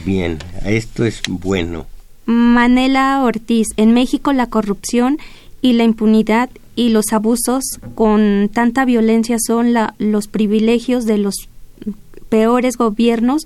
Bien, 0.05 0.39
esto 0.66 1.05
es 1.05 1.22
bueno. 1.28 1.86
Manela 2.26 3.22
Ortiz, 3.24 3.68
en 3.78 3.93
México 3.93 4.34
la 4.34 4.47
corrupción 4.47 5.18
y 5.61 5.74
la 5.74 5.84
impunidad 5.86 6.49
y 6.76 6.89
los 6.89 7.14
abusos 7.14 7.64
con 7.95 8.49
tanta 8.53 8.84
violencia 8.84 9.38
son 9.39 9.74
los 9.97 10.28
privilegios 10.28 11.05
de 11.05 11.18
los 11.20 11.36
peores 12.30 12.78
gobiernos 12.78 13.43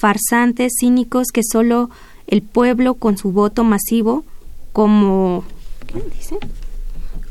farsantes, 0.00 0.72
cínicos 0.80 1.28
que 1.32 1.42
solo 1.44 1.90
el 2.26 2.42
pueblo 2.42 2.94
con 2.94 3.18
su 3.18 3.32
voto 3.32 3.64
masivo 3.64 4.24
como 4.72 5.44
¿qué 5.86 6.02
dice? 6.16 6.36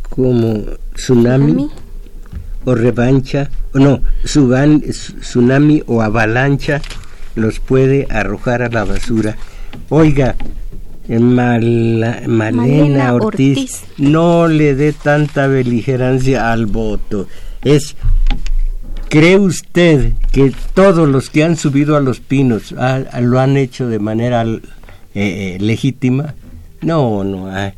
Como 0.10 0.64
tsunami, 0.94 1.70
o 2.66 2.76
revancha, 2.76 3.50
o 3.74 3.80
no, 3.80 4.02
tsunami 4.24 5.84
o 5.88 6.02
avalancha 6.02 6.82
los 7.36 7.60
puede 7.60 8.08
arrojar 8.10 8.62
a 8.62 8.70
la 8.70 8.84
basura. 8.86 9.38
Oiga, 9.90 10.36
Malena, 11.08 12.22
Ortiz, 13.14 13.84
no 13.98 14.48
le 14.48 14.76
dé 14.76 14.94
tanta 14.94 15.48
beligerancia 15.48 16.52
al 16.52 16.66
voto. 16.66 17.28
Es 17.64 17.96
¿Cree 19.10 19.40
usted 19.40 20.14
que 20.32 20.54
todos 20.76 21.10
los 21.10 21.32
que 21.32 21.44
han 21.44 21.56
subido 21.56 21.98
a 21.98 22.00
los 22.00 22.20
pinos 22.20 22.72
lo 22.72 23.40
han 23.40 23.58
hecho 23.58 23.88
de 23.88 23.98
manera 23.98 24.44
eh, 24.44 24.62
eh, 25.16 25.58
legítima? 25.60 26.36
No, 26.82 27.24
no. 27.24 27.48
Hay, 27.48 27.74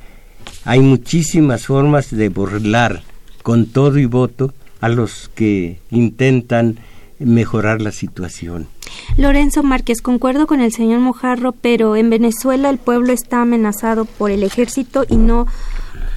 hay 0.65 0.79
muchísimas 0.81 1.65
formas 1.65 2.11
de 2.11 2.27
burlar 2.27 3.01
con 3.43 3.67
todo 3.67 3.97
y 3.97 4.05
voto 4.05 4.53
a 4.81 4.89
los 4.89 5.29
que 5.33 5.79
intentan 5.89 6.79
mejorar 7.17 7.81
la 7.81 7.93
situación. 7.93 8.67
Lorenzo 9.15 9.63
Márquez, 9.63 10.01
concuerdo 10.01 10.47
con 10.47 10.59
el 10.59 10.73
señor 10.73 10.99
Mojarro, 10.99 11.53
pero 11.53 11.95
en 11.95 12.09
Venezuela 12.09 12.69
el 12.69 12.77
pueblo 12.77 13.13
está 13.13 13.41
amenazado 13.41 14.03
por 14.03 14.31
el 14.31 14.43
ejército 14.43 15.05
y 15.07 15.15
no 15.15 15.47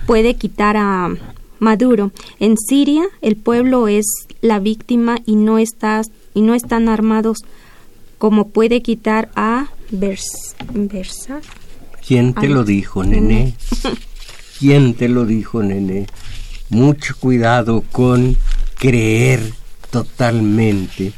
puede 0.06 0.34
quitar 0.34 0.76
a, 0.76 1.10
Maduro. 1.58 2.12
En 2.40 2.56
Siria 2.56 3.04
el 3.20 3.36
pueblo 3.36 3.88
es 3.88 4.06
la 4.40 4.58
víctima 4.58 5.18
y 5.26 5.36
no 5.36 5.58
está 5.58 6.02
y 6.34 6.42
no 6.42 6.54
están 6.54 6.88
armados 6.88 7.38
como 8.18 8.48
puede 8.48 8.82
quitar 8.82 9.30
a 9.36 9.68
Vers, 9.90 10.56
¿Quién 12.06 12.34
te 12.34 12.48
lo 12.48 12.64
dijo, 12.64 13.04
nene? 13.04 13.54
¿Quién 14.58 14.94
te 14.94 15.08
lo 15.08 15.24
dijo, 15.24 15.62
nene? 15.62 16.06
Mucho 16.70 17.14
cuidado 17.18 17.82
con 17.92 18.36
creer 18.78 19.40
totalmente 19.90 21.12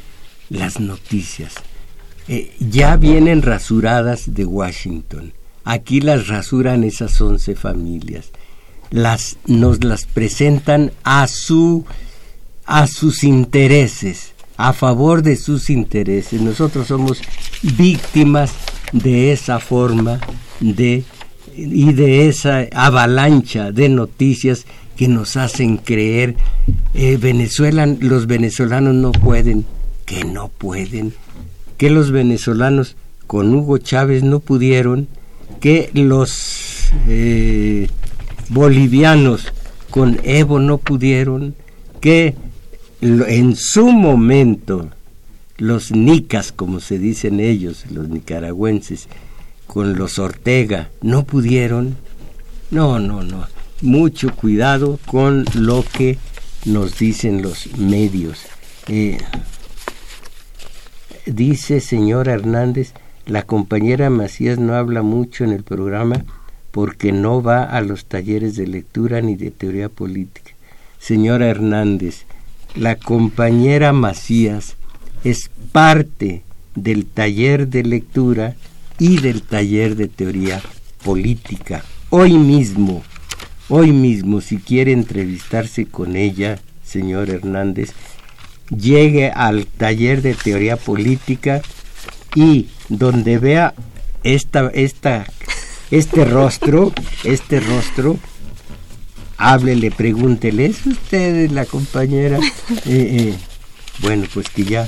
las 0.49 0.81
noticias. 0.81 1.55
Eh, 2.29 2.55
ya 2.59 2.97
vienen 2.97 3.43
rasuradas 3.43 4.35
de 4.35 4.45
Washington. 4.45 5.33
Aquí 5.65 6.01
las 6.01 6.29
rasuran 6.29 6.85
esas 6.85 7.21
once 7.21 7.55
familias 7.55 8.31
las, 8.91 9.37
nos 9.47 9.85
las 9.85 10.07
presentan 10.07 10.93
a, 11.05 11.27
su, 11.29 11.85
a 12.65 12.87
sus 12.87 13.25
intereses, 13.25 14.33
a 14.57 14.73
favor 14.73 15.23
de 15.23 15.37
sus 15.37 15.71
intereses. 15.71 16.41
Nosotros 16.41 16.89
somos 16.89 17.21
víctimas 17.63 18.53
de 18.93 19.33
esa 19.33 19.61
forma 19.61 20.21
de 20.61 21.05
y 21.57 21.95
de 21.95 22.29
esa 22.29 22.67
avalancha 22.73 23.73
de 23.73 23.89
noticias 23.89 24.67
que 24.97 25.09
nos 25.09 25.37
hacen 25.37 25.79
creer 25.79 26.37
eh, 26.95 27.17
Venezuela, 27.17 27.87
los 27.87 28.27
venezolanos 28.27 28.95
no 28.95 29.13
pueden, 29.13 29.65
que 30.05 30.25
no 30.25 30.49
pueden, 30.49 31.15
que 31.79 31.91
los 31.91 32.11
venezolanos 32.11 32.97
con 33.27 33.55
Hugo 33.55 33.79
Chávez 33.79 34.23
no 34.23 34.41
pudieron, 34.41 35.09
que 35.61 35.91
los 35.95 36.91
eh, 37.09 37.89
bolivianos 38.49 39.53
con 39.91 40.21
Evo 40.25 40.59
no 40.59 40.79
pudieron, 40.79 41.55
que 42.01 42.35
en 43.01 43.57
su 43.57 43.91
momento 43.91 44.91
los 45.59 45.91
nicas, 45.91 46.53
como 46.53 46.81
se 46.81 46.99
dicen 46.99 47.41
ellos, 47.41 47.85
los 47.91 48.09
nicaragüenses, 48.09 49.09
con 49.67 49.97
los 49.97 50.19
Ortega, 50.19 50.91
no 51.03 51.25
pudieron. 51.25 51.97
No, 52.71 52.99
no, 52.99 53.23
no. 53.23 53.47
Mucho 53.83 54.35
cuidado 54.35 54.99
con 55.07 55.45
lo 55.55 55.85
que 55.85 56.19
nos 56.65 56.99
dicen 56.99 57.43
los 57.43 57.77
medios. 57.77 58.41
Eh, 58.89 59.19
dice 61.27 61.81
señor 61.81 62.29
Hernández, 62.29 62.93
la 63.27 63.43
compañera 63.43 64.11
Macías 64.11 64.59
no 64.59 64.75
habla 64.75 65.03
mucho 65.03 65.45
en 65.45 65.53
el 65.53 65.65
programa 65.65 66.25
porque 66.77 67.11
no 67.11 67.43
va 67.43 67.65
a 67.65 67.81
los 67.81 68.05
talleres 68.05 68.55
de 68.55 68.67
lectura 68.67 69.23
ni 69.23 69.35
de 69.35 69.51
teoría 69.51 69.89
política. 69.89 70.51
Señora 70.99 71.47
Hernández, 71.47 72.27
la 72.75 72.97
compañera 72.97 73.95
Macías 73.95 74.77
es 75.25 75.51
parte 75.73 76.43
del 76.75 77.07
taller 77.07 77.69
de 77.69 77.83
lectura 77.83 78.57
y 78.99 79.21
del 79.21 79.41
taller 79.41 79.97
de 79.97 80.09
teoría 80.09 80.61
política. 81.03 81.83
Hoy 82.11 82.35
mismo, 82.35 83.03
hoy 83.71 83.93
mismo, 83.93 84.43
si 84.43 84.59
quiere 84.59 84.93
entrevistarse 84.93 85.87
con 85.87 86.15
ella, 86.15 86.59
señor 86.85 87.31
Hernández, 87.31 87.95
llegue 88.69 89.31
al 89.31 89.65
taller 89.65 90.21
de 90.21 90.35
teoría 90.35 90.77
política 90.77 91.63
y 92.35 92.69
donde 92.91 93.39
vea 93.39 93.73
esta, 94.25 94.69
esta, 94.75 95.25
este 95.91 96.25
rostro, 96.25 96.93
este 97.25 97.61
rostro, 97.61 98.19
háblele, 99.37 99.91
pregúntele, 99.91 100.67
¿es 100.67 100.87
usted 100.87 101.51
la 101.51 101.65
compañera? 101.65 102.39
Eh, 102.87 103.31
eh, 103.31 103.35
bueno, 104.01 104.27
pues 104.33 104.49
que 104.49 104.65
ya, 104.65 104.87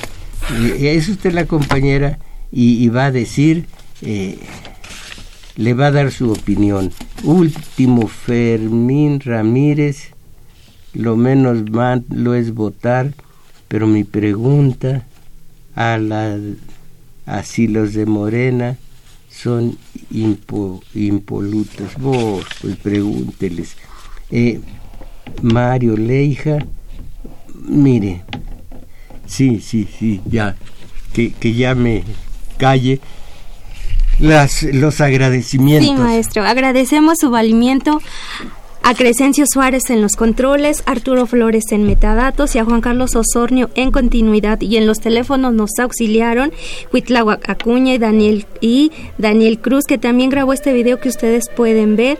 eh, 0.61 0.94
es 0.96 1.09
usted 1.09 1.32
la 1.32 1.46
compañera 1.46 2.18
y, 2.51 2.88
va 2.88 3.07
a 3.07 3.11
decir, 3.12 3.66
le 4.01 5.74
va 5.74 5.86
a 5.86 5.90
dar 5.90 6.11
su 6.11 6.32
opinión. 6.32 6.92
Último, 7.22 8.09
Fermín 8.09 9.20
Ramírez, 9.20 10.11
lo 10.92 11.16
menos 11.16 11.70
malo 11.70 12.34
es 12.34 12.55
votar, 12.55 13.12
pero 13.68 13.86
mi 13.86 14.05
pregunta 14.05 15.07
a 15.74 15.99
la 15.99 16.38
así 17.26 17.68
los 17.68 17.92
de 17.92 18.07
Morena 18.07 18.76
son 19.41 19.78
impolutos. 20.11 21.95
Vos, 21.99 22.45
pues 22.61 22.76
pregúnteles. 22.76 23.76
Eh, 24.30 24.61
Mario 25.43 25.97
Leija, 25.97 26.59
mire, 27.55 28.24
sí, 29.26 29.61
sí, 29.61 29.89
sí, 29.99 30.20
ya, 30.26 30.57
que, 31.12 31.32
que 31.32 31.55
ya 31.55 31.74
me 31.74 32.03
calle. 32.57 33.01
Las, 34.18 34.64
los 34.64 35.01
agradecimientos. 35.01 35.97
Sí, 35.97 36.03
maestro, 36.03 36.43
agradecemos 36.43 37.18
su 37.20 37.30
valimiento 37.30 38.01
a 38.89 38.95
Crescencio 38.95 39.45
Suárez 39.47 39.91
en 39.91 40.01
los 40.01 40.12
controles, 40.12 40.82
Arturo 40.86 41.26
Flores 41.26 41.72
en 41.72 41.84
metadatos 41.84 42.57
y 42.57 42.59
a 42.59 42.64
Juan 42.64 42.80
Carlos 42.80 43.16
Osornio 43.16 43.68
en 43.74 43.91
continuidad 43.91 44.62
y 44.62 44.78
en 44.78 44.86
los 44.86 44.99
teléfonos 45.01 45.53
nos 45.53 45.78
auxiliaron 45.78 46.53
Huitláhuac 46.91 47.51
Acuña 47.51 47.93
y 47.93 47.99
Daniel 47.99 48.47
y 48.62 48.91
Daniel 49.18 49.59
Cruz 49.59 49.84
que 49.84 49.99
también 49.99 50.30
grabó 50.30 50.55
este 50.55 50.72
video 50.72 51.01
que 51.01 51.11
ustedes 51.11 51.51
pueden 51.55 51.97
ver 51.97 52.18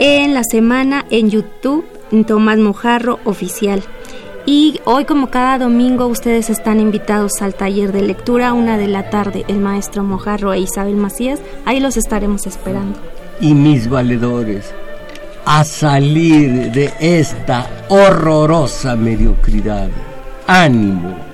en 0.00 0.34
la 0.34 0.42
semana 0.42 1.06
en 1.10 1.30
YouTube 1.30 1.84
Tomás 2.26 2.58
Mojarro 2.58 3.20
oficial. 3.24 3.80
Y 4.46 4.80
hoy 4.86 5.04
como 5.04 5.30
cada 5.30 5.58
domingo 5.58 6.08
ustedes 6.08 6.50
están 6.50 6.80
invitados 6.80 7.40
al 7.40 7.54
taller 7.54 7.92
de 7.92 8.02
lectura 8.02 8.52
una 8.52 8.78
de 8.78 8.88
la 8.88 9.10
tarde, 9.10 9.44
el 9.46 9.60
maestro 9.60 10.02
Mojarro 10.02 10.52
e 10.54 10.58
Isabel 10.58 10.96
Macías, 10.96 11.40
ahí 11.66 11.78
los 11.78 11.96
estaremos 11.96 12.48
esperando. 12.48 12.98
Y 13.40 13.54
mis 13.54 13.88
valedores, 13.88 14.74
a 15.44 15.64
salir 15.64 16.70
de 16.72 16.92
esta 17.00 17.66
horrorosa 17.88 18.96
mediocridad. 18.96 19.88
Ánimo 20.46 21.29